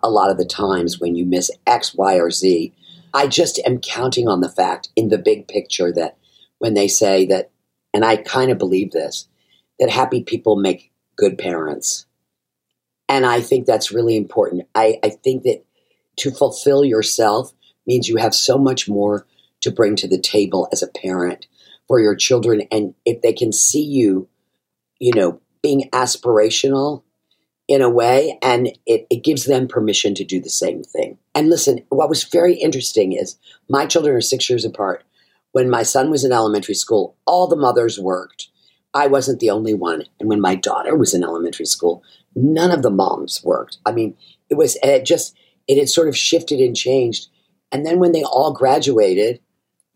a 0.04 0.10
lot 0.10 0.30
of 0.30 0.38
the 0.38 0.46
times 0.46 1.00
when 1.00 1.16
you 1.16 1.26
miss 1.26 1.52
X, 1.68 1.94
Y, 1.94 2.16
or 2.16 2.32
Z. 2.32 2.74
I 3.14 3.28
just 3.28 3.60
am 3.66 3.80
counting 3.80 4.28
on 4.28 4.42
the 4.42 4.50
fact 4.50 4.90
in 4.96 5.10
the 5.10 5.18
big 5.18 5.48
picture 5.48 5.92
that 5.94 6.18
when 6.60 6.74
they 6.74 6.88
say 6.88 7.26
that, 7.26 7.52
and 7.94 8.06
I 8.06 8.18
kind 8.18 8.52
of 8.52 8.58
believe 8.58 8.92
this, 8.92 9.28
that 9.80 9.90
happy 9.90 10.24
people 10.24 10.56
make 10.56 10.92
good 11.18 11.38
parents. 11.38 12.06
And 13.10 13.26
I 13.26 13.42
think 13.42 13.66
that's 13.66 13.92
really 13.92 14.16
important. 14.16 14.64
I, 14.74 14.98
I 15.04 15.10
think 15.10 15.44
that 15.44 15.66
to 16.18 16.32
fulfill 16.32 16.86
yourself 16.86 17.52
means 17.86 18.08
you 18.08 18.16
have 18.16 18.34
so 18.34 18.58
much 18.58 18.88
more 18.88 19.28
to 19.62 19.72
bring 19.72 19.96
to 19.98 20.08
the 20.08 20.20
table 20.20 20.70
as 20.72 20.82
a 20.82 20.88
parent 20.88 21.48
for 21.92 22.00
your 22.00 22.16
children. 22.16 22.62
And 22.72 22.94
if 23.04 23.22
they 23.22 23.34
can 23.34 23.52
see 23.52 23.84
you, 23.84 24.30
you 25.00 25.12
know, 25.14 25.42
being 25.62 25.90
aspirational 25.92 27.04
in 27.68 27.82
a 27.82 27.90
way, 27.90 28.38
and 28.42 28.68
it, 28.86 29.08
it 29.10 29.26
gives 29.26 29.44
them 29.44 29.68
permission 29.68 30.16
to 30.16 30.24
do 30.24 30.40
the 30.40 30.50
same 30.50 30.84
thing. 30.84 31.18
And 31.36 31.50
listen, 31.50 31.84
what 31.90 32.08
was 32.08 32.24
very 32.24 32.56
interesting 32.56 33.12
is 33.12 33.38
my 33.70 33.86
children 33.86 34.16
are 34.16 34.22
six 34.22 34.50
years 34.50 34.64
apart. 34.64 35.04
When 35.52 35.70
my 35.70 35.84
son 35.84 36.10
was 36.10 36.24
in 36.24 36.32
elementary 36.32 36.76
school, 36.76 37.18
all 37.26 37.48
the 37.48 37.58
mothers 37.58 38.00
worked 38.00 38.48
I 38.94 39.08
wasn't 39.08 39.40
the 39.40 39.50
only 39.50 39.74
one. 39.74 40.04
And 40.20 40.28
when 40.28 40.42
my 40.42 40.56
daughter 40.56 40.96
was 40.96 41.14
in 41.14 41.24
elementary 41.24 41.66
school, 41.66 42.04
none 42.36 42.72
of 42.72 42.84
the 42.84 42.90
moms 42.90 43.42
worked. 43.44 43.78
I 43.86 43.92
mean, 43.92 44.18
it 44.50 44.56
was 44.56 44.78
it 44.84 45.06
just 45.06 45.36
it 45.68 45.78
had 45.78 45.90
sort 45.90 46.10
of 46.10 46.18
shifted 46.18 46.60
and 46.60 46.76
changed. 46.76 47.30
And 47.72 47.86
then 47.86 48.00
when 48.00 48.12
they 48.12 48.24
all 48.24 48.54
graduated 48.54 49.40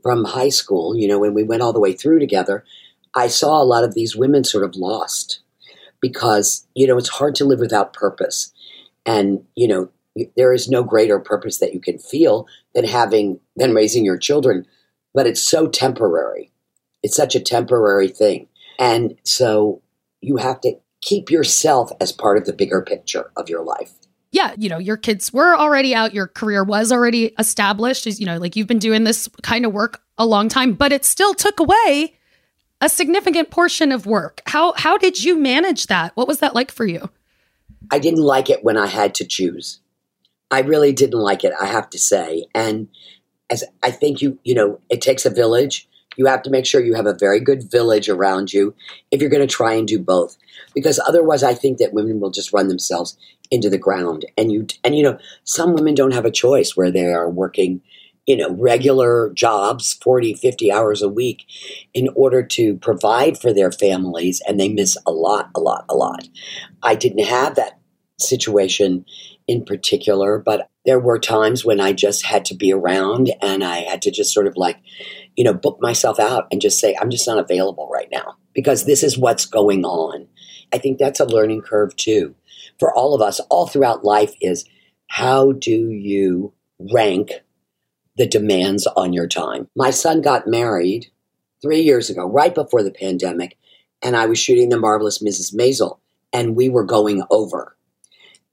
from 0.05 0.23
high 0.23 0.49
school, 0.49 0.95
you 0.95 1.07
know, 1.07 1.17
when 1.17 1.33
we 1.33 1.41
went 1.41 1.63
all 1.63 1.73
the 1.73 1.79
way 1.79 1.91
through 1.91 2.19
together, 2.19 2.63
I 3.15 3.25
saw 3.25 3.59
a 3.59 3.65
lot 3.65 3.83
of 3.83 3.95
these 3.95 4.15
women 4.15 4.43
sort 4.43 4.63
of 4.63 4.75
lost 4.75 5.39
because, 5.99 6.67
you 6.75 6.85
know, 6.85 6.99
it's 6.99 7.09
hard 7.09 7.33
to 7.35 7.43
live 7.43 7.59
without 7.59 7.91
purpose. 7.91 8.53
And, 9.07 9.43
you 9.55 9.67
know, 9.67 9.89
there 10.37 10.53
is 10.53 10.69
no 10.69 10.83
greater 10.83 11.19
purpose 11.19 11.57
that 11.57 11.73
you 11.73 11.79
can 11.79 11.97
feel 11.97 12.45
than 12.75 12.85
having 12.85 13.39
than 13.55 13.73
raising 13.73 14.05
your 14.05 14.19
children, 14.19 14.67
but 15.15 15.25
it's 15.25 15.41
so 15.41 15.65
temporary. 15.65 16.51
It's 17.01 17.15
such 17.15 17.33
a 17.33 17.39
temporary 17.39 18.09
thing. 18.09 18.47
And 18.77 19.17
so 19.23 19.81
you 20.21 20.37
have 20.37 20.61
to 20.61 20.75
keep 21.01 21.31
yourself 21.31 21.89
as 21.99 22.11
part 22.11 22.37
of 22.37 22.45
the 22.45 22.53
bigger 22.53 22.83
picture 22.83 23.31
of 23.35 23.49
your 23.49 23.63
life. 23.63 23.93
Yeah, 24.35 24.53
you 24.57 24.67
know, 24.67 24.79
your 24.79 24.97
kids 24.97 25.31
were 25.31 25.55
already 25.55 25.95
out, 25.95 26.13
your 26.13 26.27
career 26.27 26.61
was 26.61 26.91
already 26.91 27.33
established, 27.39 28.05
you 28.05 28.25
know, 28.25 28.37
like 28.37 28.57
you've 28.57 28.67
been 28.67 28.79
doing 28.79 29.05
this 29.05 29.29
kind 29.43 29.65
of 29.65 29.71
work 29.71 30.01
a 30.17 30.25
long 30.25 30.49
time, 30.49 30.73
but 30.73 30.91
it 30.91 31.05
still 31.05 31.33
took 31.33 31.57
away 31.61 32.17
a 32.81 32.89
significant 32.89 33.49
portion 33.49 33.93
of 33.93 34.05
work. 34.05 34.41
How 34.45 34.73
how 34.73 34.97
did 34.97 35.23
you 35.23 35.37
manage 35.37 35.87
that? 35.87 36.11
What 36.17 36.27
was 36.27 36.39
that 36.39 36.53
like 36.53 36.69
for 36.69 36.85
you? 36.85 37.09
I 37.89 37.97
didn't 37.97 38.23
like 38.23 38.49
it 38.49 38.61
when 38.61 38.75
I 38.75 38.87
had 38.87 39.15
to 39.15 39.25
choose. 39.25 39.79
I 40.51 40.59
really 40.59 40.91
didn't 40.91 41.21
like 41.21 41.45
it, 41.45 41.53
I 41.57 41.67
have 41.67 41.89
to 41.91 41.97
say. 41.97 42.43
And 42.53 42.89
as 43.49 43.63
I 43.83 43.89
think 43.89 44.21
you, 44.21 44.37
you 44.43 44.53
know, 44.53 44.81
it 44.89 44.99
takes 44.99 45.25
a 45.25 45.29
village 45.29 45.87
you 46.17 46.25
have 46.25 46.41
to 46.43 46.49
make 46.49 46.65
sure 46.65 46.83
you 46.83 46.93
have 46.93 47.05
a 47.05 47.13
very 47.13 47.39
good 47.39 47.69
village 47.69 48.09
around 48.09 48.53
you 48.53 48.75
if 49.11 49.21
you're 49.21 49.29
going 49.29 49.47
to 49.47 49.53
try 49.53 49.73
and 49.73 49.87
do 49.87 49.99
both. 49.99 50.37
Because 50.73 50.99
otherwise, 51.05 51.43
I 51.43 51.53
think 51.53 51.77
that 51.77 51.93
women 51.93 52.19
will 52.19 52.31
just 52.31 52.53
run 52.53 52.67
themselves 52.67 53.17
into 53.51 53.69
the 53.69 53.77
ground. 53.77 54.25
And 54.37 54.51
you, 54.51 54.67
and 54.83 54.95
you 54.95 55.03
know, 55.03 55.17
some 55.43 55.73
women 55.73 55.95
don't 55.95 56.13
have 56.13 56.25
a 56.25 56.31
choice 56.31 56.75
where 56.75 56.91
they 56.91 57.05
are 57.05 57.29
working, 57.29 57.81
you 58.25 58.37
know, 58.37 58.53
regular 58.55 59.31
jobs, 59.33 59.93
40, 60.01 60.33
50 60.33 60.71
hours 60.71 61.01
a 61.01 61.09
week 61.09 61.45
in 61.93 62.09
order 62.15 62.43
to 62.43 62.75
provide 62.77 63.37
for 63.37 63.53
their 63.53 63.71
families. 63.71 64.41
And 64.47 64.59
they 64.59 64.69
miss 64.69 64.97
a 65.05 65.11
lot, 65.11 65.51
a 65.55 65.59
lot, 65.59 65.85
a 65.89 65.95
lot. 65.95 66.27
I 66.81 66.95
didn't 66.95 67.25
have 67.25 67.55
that 67.55 67.79
situation 68.19 69.05
in 69.47 69.63
particular, 69.63 70.39
but 70.39 70.69
there 70.85 70.99
were 70.99 71.19
times 71.19 71.65
when 71.65 71.79
I 71.79 71.93
just 71.93 72.25
had 72.25 72.45
to 72.45 72.55
be 72.55 72.71
around 72.71 73.31
and 73.41 73.63
I 73.63 73.79
had 73.79 74.01
to 74.03 74.11
just 74.11 74.33
sort 74.33 74.47
of 74.47 74.55
like, 74.55 74.77
you 75.35 75.43
know, 75.43 75.53
book 75.53 75.77
myself 75.81 76.19
out 76.19 76.47
and 76.51 76.61
just 76.61 76.79
say, 76.79 76.95
I'm 76.99 77.09
just 77.09 77.27
not 77.27 77.39
available 77.39 77.89
right 77.91 78.07
now 78.11 78.35
because 78.53 78.85
this 78.85 79.03
is 79.03 79.17
what's 79.17 79.45
going 79.45 79.83
on. 79.85 80.27
I 80.73 80.77
think 80.77 80.97
that's 80.97 81.19
a 81.19 81.25
learning 81.25 81.61
curve 81.61 81.95
too. 81.95 82.35
For 82.79 82.93
all 82.93 83.13
of 83.13 83.21
us, 83.21 83.39
all 83.49 83.67
throughout 83.67 84.03
life, 84.03 84.33
is 84.41 84.65
how 85.07 85.53
do 85.53 85.89
you 85.89 86.53
rank 86.93 87.31
the 88.17 88.27
demands 88.27 88.87
on 88.87 89.13
your 89.13 89.27
time? 89.27 89.67
My 89.75 89.91
son 89.91 90.21
got 90.21 90.47
married 90.47 91.07
three 91.61 91.81
years 91.81 92.09
ago, 92.09 92.25
right 92.25 92.53
before 92.53 92.83
the 92.83 92.91
pandemic, 92.91 93.57
and 94.01 94.15
I 94.15 94.25
was 94.25 94.39
shooting 94.39 94.69
The 94.69 94.79
Marvelous 94.79 95.21
Mrs. 95.21 95.55
Maisel, 95.55 95.99
and 96.33 96.55
we 96.55 96.69
were 96.69 96.83
going 96.83 97.23
over. 97.29 97.77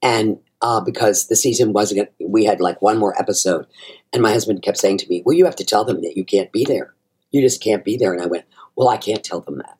And 0.01 0.39
uh, 0.63 0.79
because 0.79 1.27
the 1.27 1.35
season 1.35 1.73
wasn't, 1.73 2.09
we 2.19 2.45
had 2.45 2.61
like 2.61 2.81
one 2.81 2.97
more 2.97 3.19
episode. 3.19 3.67
And 4.13 4.21
my 4.23 4.31
husband 4.31 4.63
kept 4.63 4.77
saying 4.77 4.97
to 4.99 5.09
me, 5.09 5.21
Well, 5.25 5.35
you 5.35 5.43
have 5.43 5.57
to 5.57 5.65
tell 5.65 5.83
them 5.83 6.01
that 6.01 6.15
you 6.15 6.23
can't 6.23 6.51
be 6.53 6.63
there. 6.63 6.93
You 7.31 7.41
just 7.41 7.61
can't 7.61 7.83
be 7.83 7.97
there. 7.97 8.13
And 8.13 8.21
I 8.21 8.27
went, 8.27 8.45
Well, 8.77 8.87
I 8.87 8.95
can't 8.95 9.23
tell 9.23 9.41
them 9.41 9.57
that. 9.57 9.77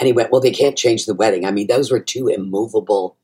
And 0.00 0.06
he 0.06 0.14
went, 0.14 0.32
Well, 0.32 0.40
they 0.40 0.50
can't 0.50 0.76
change 0.76 1.04
the 1.04 1.14
wedding. 1.14 1.44
I 1.44 1.50
mean, 1.50 1.66
those 1.66 1.92
were 1.92 2.00
two 2.00 2.28
immovable 2.28 3.18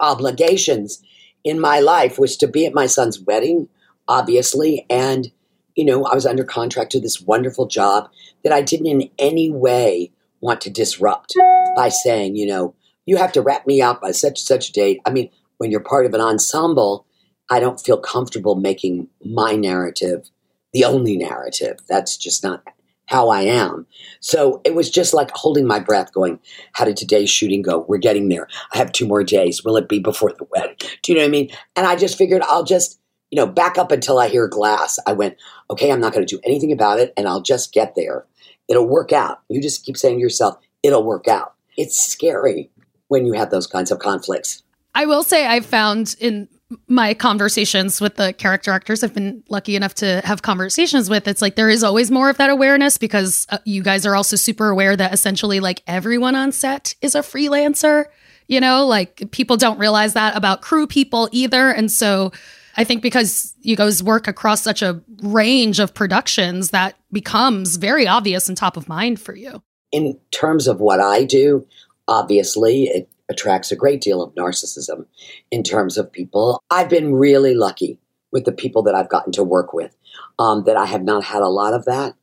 obligations 0.00 1.02
in 1.44 1.58
my 1.58 1.80
life 1.80 2.18
was 2.18 2.36
to 2.36 2.46
be 2.46 2.66
at 2.66 2.74
my 2.74 2.86
son's 2.86 3.18
wedding, 3.20 3.68
obviously. 4.06 4.84
And, 4.90 5.32
you 5.74 5.84
know, 5.86 6.04
I 6.04 6.14
was 6.14 6.26
under 6.26 6.44
contract 6.44 6.92
to 6.92 7.00
this 7.00 7.22
wonderful 7.22 7.68
job 7.68 8.10
that 8.44 8.52
I 8.52 8.60
didn't 8.60 8.86
in 8.86 9.10
any 9.18 9.50
way 9.50 10.12
want 10.42 10.60
to 10.62 10.70
disrupt 10.70 11.34
by 11.74 11.88
saying, 11.88 12.36
you 12.36 12.46
know, 12.46 12.74
you 13.06 13.16
have 13.16 13.32
to 13.32 13.42
wrap 13.42 13.66
me 13.66 13.80
up 13.80 14.02
by 14.02 14.10
such 14.10 14.38
such 14.40 14.68
a 14.68 14.72
date. 14.72 15.00
I 15.06 15.10
mean, 15.10 15.30
when 15.60 15.70
you're 15.70 15.80
part 15.80 16.06
of 16.06 16.14
an 16.14 16.22
ensemble, 16.22 17.06
I 17.50 17.60
don't 17.60 17.78
feel 17.78 17.98
comfortable 17.98 18.54
making 18.54 19.08
my 19.22 19.54
narrative 19.54 20.30
the 20.72 20.84
only 20.84 21.18
narrative. 21.18 21.78
That's 21.86 22.16
just 22.16 22.42
not 22.42 22.62
how 23.04 23.28
I 23.28 23.42
am. 23.42 23.86
So 24.20 24.62
it 24.64 24.74
was 24.74 24.88
just 24.88 25.12
like 25.12 25.30
holding 25.32 25.66
my 25.66 25.80
breath, 25.80 26.14
going, 26.14 26.38
How 26.72 26.86
did 26.86 26.96
today's 26.96 27.28
shooting 27.28 27.60
go? 27.60 27.84
We're 27.86 27.98
getting 27.98 28.30
there. 28.30 28.48
I 28.72 28.78
have 28.78 28.92
two 28.92 29.06
more 29.06 29.22
days. 29.22 29.62
Will 29.62 29.76
it 29.76 29.88
be 29.88 29.98
before 29.98 30.32
the 30.32 30.46
wedding? 30.50 30.76
Do 31.02 31.12
you 31.12 31.18
know 31.18 31.24
what 31.24 31.28
I 31.28 31.32
mean? 31.32 31.50
And 31.76 31.86
I 31.86 31.94
just 31.94 32.16
figured 32.16 32.40
I'll 32.42 32.64
just 32.64 33.00
you 33.30 33.36
know, 33.36 33.46
back 33.46 33.78
up 33.78 33.92
until 33.92 34.18
I 34.18 34.28
hear 34.28 34.48
glass. 34.48 34.98
I 35.06 35.12
went, 35.12 35.36
okay, 35.70 35.92
I'm 35.92 36.00
not 36.00 36.12
going 36.12 36.26
to 36.26 36.36
do 36.36 36.40
anything 36.44 36.72
about 36.72 36.98
it 36.98 37.12
and 37.16 37.28
I'll 37.28 37.42
just 37.42 37.72
get 37.72 37.94
there. 37.94 38.26
It'll 38.66 38.88
work 38.88 39.12
out. 39.12 39.40
You 39.48 39.62
just 39.62 39.84
keep 39.84 39.96
saying 39.96 40.16
to 40.16 40.20
yourself, 40.20 40.56
it'll 40.82 41.04
work 41.04 41.28
out. 41.28 41.54
It's 41.76 41.96
scary 41.96 42.70
when 43.08 43.26
you 43.26 43.32
have 43.34 43.50
those 43.50 43.66
kinds 43.66 43.90
of 43.90 43.98
conflicts. 43.98 44.62
I 44.94 45.06
will 45.06 45.22
say 45.22 45.46
I've 45.46 45.66
found 45.66 46.16
in 46.20 46.48
my 46.86 47.14
conversations 47.14 48.00
with 48.00 48.16
the 48.16 48.32
character 48.32 48.70
actors 48.70 49.02
I've 49.02 49.14
been 49.14 49.42
lucky 49.48 49.74
enough 49.74 49.94
to 49.94 50.20
have 50.24 50.42
conversations 50.42 51.10
with, 51.10 51.26
it's 51.26 51.42
like 51.42 51.56
there 51.56 51.68
is 51.68 51.82
always 51.82 52.10
more 52.10 52.30
of 52.30 52.36
that 52.36 52.50
awareness 52.50 52.96
because 52.96 53.46
uh, 53.50 53.58
you 53.64 53.82
guys 53.82 54.06
are 54.06 54.14
also 54.14 54.36
super 54.36 54.68
aware 54.68 54.96
that 54.96 55.12
essentially 55.12 55.58
like 55.58 55.82
everyone 55.86 56.36
on 56.36 56.52
set 56.52 56.94
is 57.00 57.14
a 57.14 57.20
freelancer. 57.20 58.04
You 58.46 58.60
know, 58.60 58.86
like 58.86 59.30
people 59.30 59.56
don't 59.56 59.78
realize 59.78 60.14
that 60.14 60.36
about 60.36 60.62
crew 60.62 60.86
people 60.86 61.28
either. 61.32 61.70
And 61.70 61.90
so 61.90 62.32
I 62.76 62.84
think 62.84 63.02
because 63.02 63.54
you 63.60 63.76
guys 63.76 64.02
work 64.02 64.28
across 64.28 64.62
such 64.62 64.82
a 64.82 65.00
range 65.22 65.80
of 65.80 65.94
productions, 65.94 66.70
that 66.70 66.96
becomes 67.12 67.76
very 67.76 68.06
obvious 68.06 68.48
and 68.48 68.56
top 68.56 68.76
of 68.76 68.88
mind 68.88 69.20
for 69.20 69.34
you. 69.34 69.62
In 69.92 70.18
terms 70.30 70.68
of 70.68 70.80
what 70.80 71.00
I 71.00 71.24
do, 71.24 71.66
obviously 72.06 72.84
it 72.84 73.08
attracts 73.30 73.72
a 73.72 73.76
great 73.76 74.00
deal 74.02 74.20
of 74.20 74.34
narcissism 74.34 75.06
in 75.50 75.62
terms 75.62 75.96
of 75.96 76.12
people. 76.12 76.62
I've 76.70 76.90
been 76.90 77.14
really 77.14 77.54
lucky 77.54 77.98
with 78.32 78.44
the 78.44 78.52
people 78.52 78.82
that 78.82 78.94
I've 78.94 79.08
gotten 79.08 79.32
to 79.32 79.44
work 79.44 79.72
with, 79.72 79.96
um, 80.38 80.64
that 80.64 80.76
I 80.76 80.84
have 80.86 81.02
not 81.02 81.24
had 81.24 81.42
a 81.42 81.48
lot 81.48 81.72
of 81.72 81.86
that. 81.86 82.14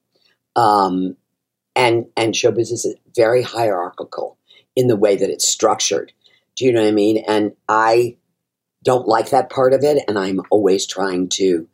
Um, 0.55 1.15
and 1.75 2.07
and 2.15 2.35
show 2.35 2.51
business 2.51 2.85
is 2.85 2.95
very 3.15 3.41
hierarchical 3.41 4.37
in 4.75 4.87
the 4.87 4.95
way 4.95 5.15
that 5.15 5.29
it's 5.29 5.47
structured. 5.47 6.11
Do 6.55 6.65
you 6.65 6.73
know 6.73 6.81
what 6.81 6.89
I 6.89 6.91
mean? 6.91 7.23
And 7.27 7.53
I 7.69 8.17
don't 8.83 9.07
like 9.07 9.29
that 9.29 9.49
part 9.49 9.73
of 9.73 9.83
it, 9.83 10.03
and 10.07 10.17
I'm 10.17 10.41
always 10.49 10.85
trying 10.85 11.29
to 11.29 11.67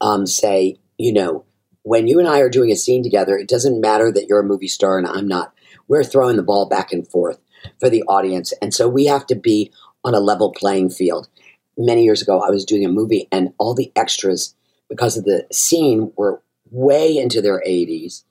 um, 0.00 0.26
say, 0.26 0.78
you 0.98 1.12
know, 1.12 1.44
when 1.82 2.06
you 2.06 2.18
and 2.18 2.28
I 2.28 2.40
are 2.40 2.48
doing 2.48 2.70
a 2.70 2.76
scene 2.76 3.02
together, 3.02 3.36
it 3.36 3.48
doesn't 3.48 3.80
matter 3.80 4.12
that 4.12 4.26
you're 4.28 4.40
a 4.40 4.44
movie 4.44 4.68
star 4.68 4.98
and 4.98 5.06
I'm 5.06 5.26
not. 5.26 5.52
We're 5.88 6.04
throwing 6.04 6.36
the 6.36 6.42
ball 6.42 6.68
back 6.68 6.92
and 6.92 7.06
forth 7.06 7.40
for 7.80 7.88
the 7.88 8.02
audience. 8.04 8.52
And 8.62 8.72
so 8.74 8.88
we 8.88 9.06
have 9.06 9.26
to 9.26 9.34
be 9.34 9.72
on 10.04 10.14
a 10.14 10.20
level 10.20 10.52
playing 10.52 10.90
field. 10.90 11.28
Many 11.76 12.04
years 12.04 12.22
ago, 12.22 12.40
I 12.40 12.50
was 12.50 12.64
doing 12.64 12.84
a 12.84 12.90
movie, 12.90 13.28
and 13.32 13.54
all 13.58 13.74
the 13.74 13.92
extras, 13.96 14.54
because 14.88 15.16
of 15.16 15.24
the 15.24 15.46
scene, 15.50 16.12
were 16.16 16.42
way 16.70 17.16
into 17.16 17.40
their 17.40 17.62
80s. 17.66 18.24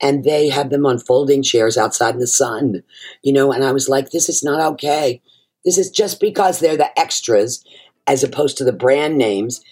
And 0.00 0.24
they 0.24 0.50
had 0.50 0.68
them 0.68 0.84
on 0.84 0.98
folding 0.98 1.42
chairs 1.42 1.78
outside 1.78 2.14
in 2.14 2.20
the 2.20 2.26
sun, 2.26 2.82
you 3.22 3.32
know. 3.32 3.50
And 3.50 3.64
I 3.64 3.72
was 3.72 3.88
like, 3.88 4.10
this 4.10 4.28
is 4.28 4.42
not 4.42 4.60
okay. 4.72 5.22
This 5.64 5.78
is 5.78 5.90
just 5.90 6.20
because 6.20 6.60
they're 6.60 6.76
the 6.76 6.98
extras, 6.98 7.64
as 8.06 8.22
opposed 8.22 8.58
to 8.58 8.64
the 8.64 8.74
brand 8.74 9.16
names, 9.16 9.62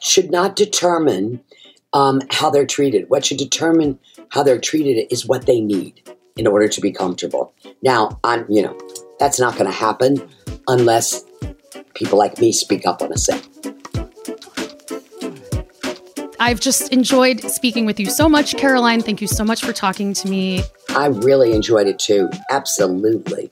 should 0.00 0.30
not 0.30 0.56
determine 0.56 1.40
um, 1.92 2.20
how 2.30 2.50
they're 2.50 2.66
treated. 2.66 3.08
What 3.08 3.24
should 3.24 3.38
determine 3.38 4.00
how 4.30 4.42
they're 4.42 4.58
treated 4.58 5.06
is 5.10 5.24
what 5.24 5.46
they 5.46 5.60
need 5.60 6.02
in 6.36 6.46
order 6.46 6.68
to 6.68 6.80
be 6.80 6.90
comfortable. 6.90 7.54
Now, 7.82 8.18
I'm, 8.24 8.46
you 8.50 8.62
know, 8.62 8.78
that's 9.18 9.38
not 9.38 9.54
going 9.54 9.66
to 9.66 9.76
happen 9.76 10.28
unless 10.68 11.24
people 11.94 12.18
like 12.18 12.38
me 12.40 12.52
speak 12.52 12.86
up 12.86 13.02
on 13.02 13.12
a 13.12 13.18
set. 13.18 13.46
I've 16.40 16.60
just 16.60 16.92
enjoyed 16.92 17.40
speaking 17.40 17.86
with 17.86 17.98
you 17.98 18.06
so 18.06 18.28
much, 18.28 18.56
Caroline. 18.56 19.00
Thank 19.00 19.22
you 19.22 19.26
so 19.26 19.44
much 19.44 19.64
for 19.64 19.72
talking 19.72 20.12
to 20.12 20.28
me. 20.28 20.62
I 20.90 21.06
really 21.06 21.52
enjoyed 21.52 21.86
it 21.86 21.98
too. 21.98 22.28
Absolutely. 22.50 23.50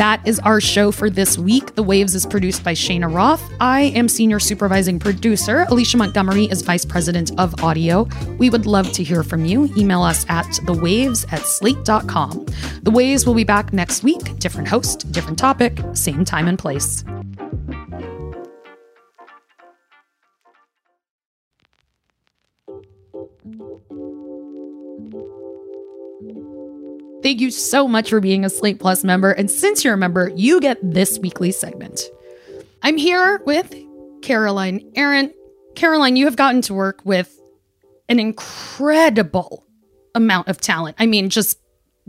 That 0.00 0.26
is 0.26 0.38
our 0.38 0.62
show 0.62 0.92
for 0.92 1.10
this 1.10 1.36
week. 1.36 1.74
The 1.74 1.82
Waves 1.82 2.14
is 2.14 2.24
produced 2.24 2.64
by 2.64 2.72
Cheyna 2.72 3.06
Roth. 3.06 3.42
I 3.60 3.92
am 3.94 4.08
senior 4.08 4.40
supervising 4.40 4.98
producer. 4.98 5.66
Alicia 5.68 5.98
Montgomery 5.98 6.46
is 6.46 6.62
vice 6.62 6.86
president 6.86 7.38
of 7.38 7.62
audio. 7.62 8.08
We 8.38 8.48
would 8.48 8.64
love 8.64 8.90
to 8.92 9.04
hear 9.04 9.22
from 9.22 9.44
you. 9.44 9.70
Email 9.76 10.00
us 10.00 10.24
at 10.30 10.46
thewaves 10.64 11.30
at 11.34 11.44
slate.com. 11.44 12.46
The 12.82 12.90
Waves 12.90 13.26
will 13.26 13.34
be 13.34 13.44
back 13.44 13.74
next 13.74 14.02
week. 14.02 14.38
Different 14.38 14.68
host, 14.68 15.12
different 15.12 15.38
topic, 15.38 15.78
same 15.92 16.24
time 16.24 16.48
and 16.48 16.58
place. 16.58 17.04
Thank 27.30 27.42
you 27.42 27.52
so 27.52 27.86
much 27.86 28.10
for 28.10 28.18
being 28.18 28.44
a 28.44 28.50
Slate 28.50 28.80
Plus 28.80 29.04
member. 29.04 29.30
And 29.30 29.48
since 29.48 29.84
you're 29.84 29.94
a 29.94 29.96
member, 29.96 30.32
you 30.34 30.60
get 30.60 30.78
this 30.82 31.16
weekly 31.20 31.52
segment. 31.52 32.02
I'm 32.82 32.96
here 32.96 33.40
with 33.46 33.72
Caroline 34.20 34.90
Aaron. 34.96 35.32
Caroline, 35.76 36.16
you 36.16 36.24
have 36.24 36.34
gotten 36.34 36.60
to 36.62 36.74
work 36.74 37.02
with 37.04 37.40
an 38.08 38.18
incredible 38.18 39.64
amount 40.12 40.48
of 40.48 40.60
talent. 40.60 40.96
I 40.98 41.06
mean, 41.06 41.30
just 41.30 41.60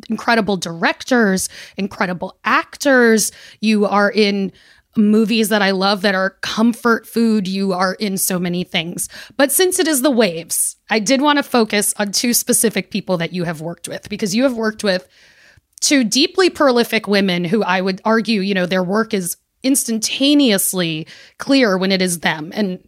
incredible 0.10 0.58
directors, 0.58 1.50
incredible 1.78 2.40
actors. 2.44 3.32
You 3.60 3.86
are 3.86 4.10
in 4.10 4.52
movies 4.98 5.50
that 5.50 5.62
I 5.62 5.72
love 5.72 6.02
that 6.02 6.16
are 6.16 6.32
comfort 6.42 7.08
food. 7.08 7.48
You 7.48 7.74
are 7.74 7.94
in 7.96 8.18
so 8.18 8.40
many 8.40 8.64
things. 8.64 9.10
But 9.38 9.52
since 9.52 9.80
it 9.80 9.88
is 9.88 10.02
the 10.02 10.12
waves, 10.12 10.76
I 10.90 11.00
did 11.00 11.22
want 11.22 11.38
to 11.38 11.44
focus 11.44 11.94
on 11.98 12.12
two 12.12 12.34
specific 12.34 12.92
people 12.92 13.18
that 13.18 13.34
you 13.34 13.46
have 13.46 13.62
worked 13.62 13.88
with 13.88 14.10
because 14.10 14.36
you 14.36 14.44
have 14.44 14.54
worked 14.54 14.84
with 14.84 15.08
two 15.80 16.04
deeply 16.04 16.50
prolific 16.50 17.08
women 17.08 17.44
who 17.44 17.64
I 17.64 17.82
would 17.82 18.02
argue, 18.06 18.42
you 18.42 18.54
know, 18.54 18.66
their 18.66 18.84
work 18.84 19.14
is 19.14 19.38
instantaneously 19.64 21.08
clear 21.38 21.78
when 21.78 21.92
it 21.92 22.02
is 22.02 22.20
them. 22.20 22.52
And, 22.54 22.80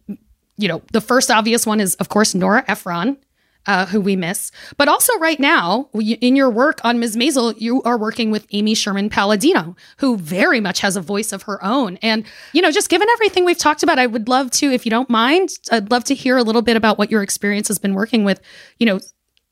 you 0.56 0.68
know, 0.68 0.82
the 0.92 1.00
first 1.00 1.30
obvious 1.30 1.66
one 1.66 1.80
is, 1.80 1.94
of 1.96 2.08
course, 2.08 2.34
Nora 2.34 2.64
Ephron 2.68 3.16
uh, 3.66 3.86
who 3.86 4.00
we 4.00 4.16
miss. 4.16 4.50
But 4.76 4.88
also, 4.88 5.16
right 5.18 5.40
now, 5.40 5.88
in 5.94 6.36
your 6.36 6.50
work 6.50 6.80
on 6.84 6.98
Ms. 6.98 7.16
Maisel, 7.16 7.54
you 7.60 7.82
are 7.82 7.98
working 7.98 8.30
with 8.30 8.46
Amy 8.52 8.74
Sherman 8.74 9.08
Palladino, 9.08 9.76
who 9.98 10.16
very 10.16 10.60
much 10.60 10.80
has 10.80 10.96
a 10.96 11.00
voice 11.00 11.32
of 11.32 11.42
her 11.42 11.62
own. 11.64 11.96
And, 12.02 12.24
you 12.52 12.62
know, 12.62 12.70
just 12.70 12.90
given 12.90 13.08
everything 13.12 13.44
we've 13.44 13.58
talked 13.58 13.82
about, 13.82 13.98
I 13.98 14.06
would 14.06 14.28
love 14.28 14.50
to, 14.52 14.70
if 14.70 14.84
you 14.84 14.90
don't 14.90 15.10
mind, 15.10 15.50
I'd 15.70 15.90
love 15.90 16.04
to 16.04 16.14
hear 16.14 16.36
a 16.36 16.42
little 16.42 16.62
bit 16.62 16.76
about 16.76 16.98
what 16.98 17.10
your 17.10 17.22
experience 17.22 17.68
has 17.68 17.78
been 17.78 17.94
working 17.94 18.24
with, 18.24 18.40
you 18.78 18.86
know, 18.86 19.00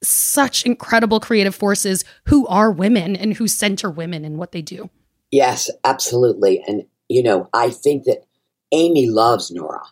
such 0.02 0.66
incredible 0.66 1.20
creative 1.20 1.54
forces 1.54 2.04
who 2.26 2.46
are 2.48 2.70
women 2.70 3.14
and 3.14 3.34
who 3.34 3.46
center 3.46 3.88
women 3.90 4.24
in 4.24 4.36
what 4.36 4.52
they 4.52 4.62
do. 4.62 4.90
Yes, 5.30 5.70
absolutely. 5.84 6.62
And, 6.66 6.84
you 7.08 7.22
know, 7.22 7.48
I 7.54 7.70
think 7.70 8.04
that 8.04 8.24
Amy 8.72 9.08
loves 9.08 9.50
Nora. 9.50 9.82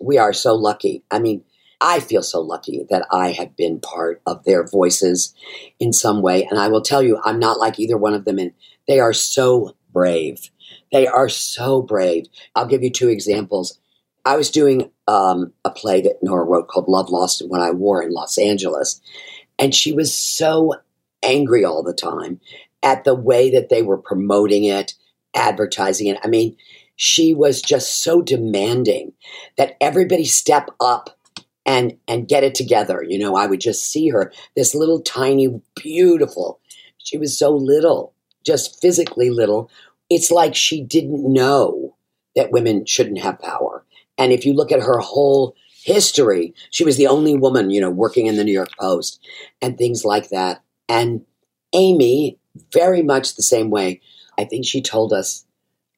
We 0.00 0.18
are 0.18 0.32
so 0.32 0.54
lucky. 0.54 1.04
I 1.10 1.18
mean, 1.18 1.44
I 1.80 2.00
feel 2.00 2.22
so 2.22 2.40
lucky 2.40 2.84
that 2.90 3.06
I 3.10 3.32
have 3.32 3.56
been 3.56 3.80
part 3.80 4.20
of 4.26 4.44
their 4.44 4.66
voices 4.66 5.34
in 5.78 5.92
some 5.92 6.20
way. 6.20 6.44
And 6.44 6.58
I 6.58 6.68
will 6.68 6.82
tell 6.82 7.02
you, 7.02 7.20
I'm 7.24 7.38
not 7.38 7.58
like 7.58 7.78
either 7.78 7.96
one 7.96 8.14
of 8.14 8.24
them. 8.24 8.38
And 8.38 8.52
they 8.86 9.00
are 9.00 9.12
so 9.12 9.74
brave. 9.92 10.50
They 10.92 11.06
are 11.06 11.28
so 11.28 11.82
brave. 11.82 12.26
I'll 12.54 12.66
give 12.66 12.82
you 12.82 12.90
two 12.90 13.08
examples. 13.08 13.78
I 14.24 14.36
was 14.36 14.50
doing 14.50 14.90
um, 15.08 15.52
a 15.64 15.70
play 15.70 16.02
that 16.02 16.22
Nora 16.22 16.44
wrote 16.44 16.68
called 16.68 16.88
Love, 16.88 17.08
Loss, 17.08 17.40
and 17.40 17.50
What 17.50 17.60
I 17.60 17.70
Wore 17.70 18.02
in 18.02 18.12
Los 18.12 18.36
Angeles. 18.36 19.00
And 19.58 19.74
she 19.74 19.92
was 19.92 20.14
so 20.14 20.74
angry 21.22 21.64
all 21.64 21.82
the 21.82 21.94
time 21.94 22.40
at 22.82 23.04
the 23.04 23.14
way 23.14 23.50
that 23.50 23.68
they 23.68 23.82
were 23.82 23.98
promoting 23.98 24.64
it, 24.64 24.94
advertising 25.34 26.08
it. 26.08 26.18
I 26.22 26.28
mean, 26.28 26.56
she 26.96 27.34
was 27.34 27.62
just 27.62 28.02
so 28.02 28.20
demanding 28.20 29.12
that 29.56 29.76
everybody 29.80 30.24
step 30.24 30.70
up 30.80 31.18
and 31.66 31.96
and 32.08 32.28
get 32.28 32.44
it 32.44 32.54
together. 32.54 33.04
You 33.06 33.18
know, 33.18 33.36
I 33.36 33.46
would 33.46 33.60
just 33.60 33.90
see 33.90 34.08
her, 34.08 34.32
this 34.56 34.74
little 34.74 35.00
tiny, 35.00 35.60
beautiful. 35.76 36.60
She 36.98 37.18
was 37.18 37.38
so 37.38 37.50
little, 37.50 38.14
just 38.44 38.80
physically 38.80 39.30
little. 39.30 39.70
It's 40.08 40.30
like 40.30 40.54
she 40.54 40.82
didn't 40.82 41.32
know 41.32 41.96
that 42.36 42.52
women 42.52 42.86
shouldn't 42.86 43.20
have 43.20 43.38
power. 43.38 43.84
And 44.18 44.32
if 44.32 44.44
you 44.44 44.52
look 44.52 44.72
at 44.72 44.82
her 44.82 44.98
whole 44.98 45.54
history, 45.82 46.54
she 46.70 46.84
was 46.84 46.96
the 46.96 47.06
only 47.06 47.36
woman, 47.36 47.70
you 47.70 47.80
know, 47.80 47.90
working 47.90 48.26
in 48.26 48.36
the 48.36 48.44
New 48.44 48.52
York 48.52 48.70
Post 48.78 49.20
and 49.62 49.78
things 49.78 50.04
like 50.04 50.28
that. 50.28 50.62
And 50.88 51.24
Amy, 51.72 52.38
very 52.72 53.02
much 53.02 53.34
the 53.34 53.42
same 53.42 53.70
way. 53.70 54.00
I 54.38 54.44
think 54.44 54.66
she 54.66 54.82
told 54.82 55.12
us 55.12 55.46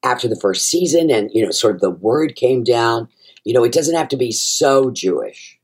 after 0.03 0.27
the 0.27 0.39
first 0.39 0.67
season, 0.67 1.09
and 1.09 1.29
you 1.33 1.43
know, 1.43 1.51
sort 1.51 1.75
of 1.75 1.81
the 1.81 1.89
word 1.89 2.35
came 2.35 2.63
down 2.63 3.07
you 3.43 3.53
know, 3.53 3.63
it 3.63 3.71
doesn't 3.71 3.95
have 3.95 4.09
to 4.09 4.17
be 4.17 4.31
so 4.31 4.91
Jewish. 4.91 5.59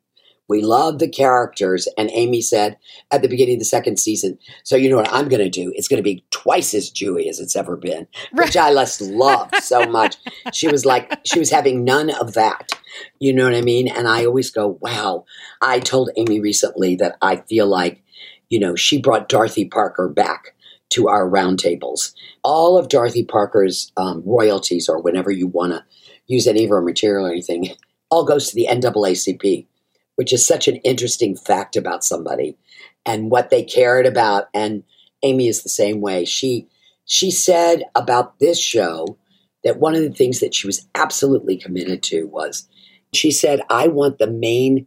We 0.47 0.63
love 0.63 0.97
the 0.97 1.07
characters. 1.07 1.87
And 1.95 2.09
Amy 2.11 2.41
said 2.41 2.77
at 3.11 3.21
the 3.21 3.27
beginning 3.27 3.55
of 3.55 3.59
the 3.59 3.65
second 3.65 3.99
season, 3.99 4.39
so 4.63 4.75
you 4.75 4.89
know 4.89 4.95
what 4.95 5.13
I'm 5.13 5.29
going 5.29 5.43
to 5.43 5.49
do? 5.49 5.71
It's 5.75 5.87
going 5.87 5.99
to 5.99 6.03
be 6.03 6.25
twice 6.31 6.73
as 6.73 6.89
Jewy 6.89 7.29
as 7.29 7.39
it's 7.39 7.55
ever 7.55 7.77
been, 7.77 8.07
which 8.33 8.57
I 8.57 8.73
just 8.73 8.99
love 8.99 9.51
so 9.61 9.85
much. 9.85 10.17
She 10.51 10.67
was 10.67 10.85
like, 10.85 11.19
she 11.23 11.37
was 11.37 11.51
having 11.51 11.83
none 11.85 12.09
of 12.09 12.33
that. 12.33 12.71
You 13.19 13.31
know 13.31 13.43
what 13.43 13.53
I 13.53 13.61
mean? 13.61 13.87
And 13.87 14.07
I 14.07 14.25
always 14.25 14.49
go, 14.49 14.79
wow. 14.81 15.25
I 15.61 15.79
told 15.79 16.09
Amy 16.17 16.39
recently 16.39 16.95
that 16.95 17.17
I 17.21 17.37
feel 17.47 17.67
like, 17.67 18.03
you 18.49 18.59
know, 18.59 18.75
she 18.75 18.99
brought 18.99 19.29
Dorothy 19.29 19.65
Parker 19.65 20.09
back 20.09 20.55
to 20.89 21.07
our 21.07 21.29
roundtables. 21.29 22.13
All 22.43 22.75
of 22.75 22.89
Dorothy 22.89 23.23
Parker's 23.23 23.91
um, 23.95 24.23
royalties, 24.25 24.89
or 24.89 24.99
whenever 24.99 25.29
you 25.29 25.45
want 25.45 25.73
to 25.73 25.83
use 26.29 26.47
any 26.47 26.63
of 26.63 26.71
our 26.71 26.81
material 26.81 27.27
or 27.27 27.31
anything, 27.31 27.75
all 28.09 28.23
goes 28.23 28.49
to 28.49 28.55
the 28.55 28.67
NAACP, 28.69 29.67
which 30.15 30.31
is 30.31 30.47
such 30.47 30.67
an 30.67 30.77
interesting 30.77 31.35
fact 31.35 31.75
about 31.75 32.05
somebody 32.05 32.57
and 33.05 33.29
what 33.29 33.49
they 33.49 33.63
cared 33.63 34.05
about. 34.05 34.45
And 34.53 34.83
Amy 35.23 35.49
is 35.49 35.63
the 35.63 35.69
same 35.69 35.99
way. 35.99 36.23
She 36.23 36.67
she 37.05 37.31
said 37.31 37.83
about 37.95 38.39
this 38.39 38.59
show 38.59 39.17
that 39.63 39.79
one 39.79 39.95
of 39.95 40.01
the 40.01 40.13
things 40.13 40.39
that 40.39 40.53
she 40.53 40.67
was 40.67 40.87
absolutely 40.93 41.57
committed 41.57 42.03
to 42.03 42.25
was 42.25 42.67
she 43.13 43.31
said, 43.31 43.61
I 43.69 43.87
want 43.87 44.19
the 44.19 44.29
main 44.29 44.85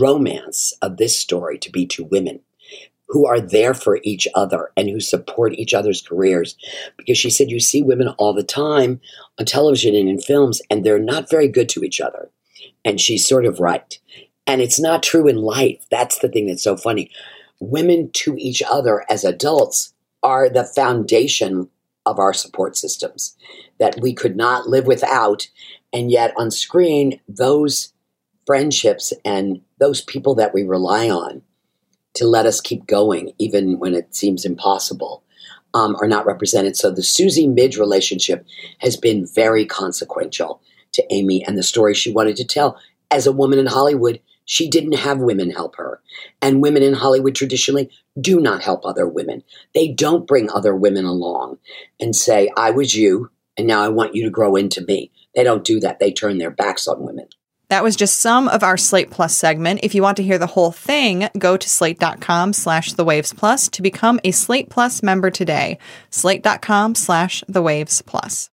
romance 0.00 0.74
of 0.82 0.98
this 0.98 1.18
story 1.18 1.58
to 1.58 1.70
be 1.70 1.86
two 1.86 2.04
women 2.04 2.40
who 3.08 3.26
are 3.26 3.40
there 3.40 3.74
for 3.74 4.00
each 4.02 4.26
other 4.34 4.70
and 4.76 4.88
who 4.88 5.00
support 5.00 5.54
each 5.54 5.74
other's 5.74 6.02
careers. 6.02 6.56
Because 6.96 7.18
she 7.18 7.30
said, 7.30 7.50
you 7.50 7.60
see 7.60 7.82
women 7.82 8.08
all 8.18 8.32
the 8.32 8.42
time 8.42 9.00
on 9.38 9.46
television 9.46 9.94
and 9.94 10.08
in 10.08 10.20
films, 10.20 10.60
and 10.70 10.84
they're 10.84 10.98
not 10.98 11.30
very 11.30 11.48
good 11.48 11.68
to 11.70 11.84
each 11.84 12.00
other. 12.00 12.30
And 12.84 13.00
she's 13.00 13.26
sort 13.26 13.46
of 13.46 13.60
right. 13.60 13.98
And 14.46 14.60
it's 14.60 14.80
not 14.80 15.02
true 15.02 15.28
in 15.28 15.36
life. 15.36 15.84
That's 15.90 16.18
the 16.18 16.28
thing 16.28 16.46
that's 16.46 16.62
so 16.62 16.76
funny. 16.76 17.10
Women 17.60 18.10
to 18.12 18.36
each 18.36 18.62
other 18.68 19.04
as 19.10 19.24
adults 19.24 19.92
are 20.22 20.48
the 20.48 20.64
foundation 20.64 21.68
of 22.04 22.18
our 22.18 22.32
support 22.32 22.76
systems 22.76 23.36
that 23.78 24.00
we 24.00 24.12
could 24.12 24.36
not 24.36 24.68
live 24.68 24.86
without. 24.86 25.48
And 25.92 26.10
yet 26.10 26.32
on 26.36 26.50
screen, 26.50 27.20
those 27.28 27.92
friendships 28.46 29.12
and 29.24 29.60
those 29.78 30.00
people 30.00 30.34
that 30.36 30.54
we 30.54 30.62
rely 30.62 31.10
on 31.10 31.42
to 32.16 32.26
let 32.26 32.46
us 32.46 32.60
keep 32.60 32.86
going, 32.86 33.32
even 33.38 33.78
when 33.78 33.94
it 33.94 34.14
seems 34.14 34.44
impossible, 34.44 35.22
um, 35.74 35.96
are 36.00 36.08
not 36.08 36.26
represented. 36.26 36.76
So 36.76 36.90
the 36.90 37.02
Susie 37.02 37.46
Midge 37.46 37.76
relationship 37.76 38.44
has 38.78 38.96
been 38.96 39.26
very 39.34 39.64
consequential 39.64 40.60
to 40.92 41.04
Amy 41.10 41.44
and 41.44 41.56
the 41.56 41.62
story 41.62 41.94
she 41.94 42.12
wanted 42.12 42.36
to 42.36 42.44
tell. 42.44 42.78
As 43.10 43.26
a 43.26 43.32
woman 43.32 43.58
in 43.58 43.66
Hollywood, 43.66 44.20
she 44.46 44.70
didn't 44.70 44.94
have 44.94 45.18
women 45.18 45.50
help 45.50 45.76
her. 45.76 46.00
And 46.40 46.62
women 46.62 46.82
in 46.82 46.94
Hollywood 46.94 47.34
traditionally 47.34 47.90
do 48.18 48.40
not 48.40 48.62
help 48.62 48.86
other 48.86 49.06
women. 49.06 49.42
They 49.74 49.88
don't 49.88 50.26
bring 50.26 50.50
other 50.50 50.74
women 50.74 51.04
along 51.04 51.58
and 52.00 52.16
say, 52.16 52.50
I 52.56 52.70
was 52.70 52.94
you, 52.94 53.30
and 53.58 53.66
now 53.66 53.82
I 53.82 53.88
want 53.88 54.14
you 54.14 54.24
to 54.24 54.30
grow 54.30 54.56
into 54.56 54.80
me. 54.82 55.10
They 55.34 55.44
don't 55.44 55.64
do 55.64 55.80
that. 55.80 55.98
They 55.98 56.12
turn 56.12 56.38
their 56.38 56.50
backs 56.50 56.88
on 56.88 57.04
women. 57.04 57.28
That 57.68 57.82
was 57.82 57.96
just 57.96 58.20
some 58.20 58.48
of 58.48 58.62
our 58.62 58.76
Slate 58.76 59.10
Plus 59.10 59.36
segment. 59.36 59.80
If 59.82 59.94
you 59.94 60.02
want 60.02 60.16
to 60.18 60.22
hear 60.22 60.38
the 60.38 60.46
whole 60.46 60.72
thing, 60.72 61.28
go 61.38 61.56
to 61.56 61.68
slate.com 61.68 62.52
slash 62.52 62.92
the 62.92 63.04
waves 63.04 63.32
plus 63.32 63.68
to 63.70 63.82
become 63.82 64.20
a 64.24 64.30
Slate 64.30 64.70
Plus 64.70 65.02
member 65.02 65.30
today. 65.30 65.78
Slate.com 66.10 66.94
slash 66.94 67.42
the 67.48 67.62
waves 67.62 68.02
plus. 68.02 68.50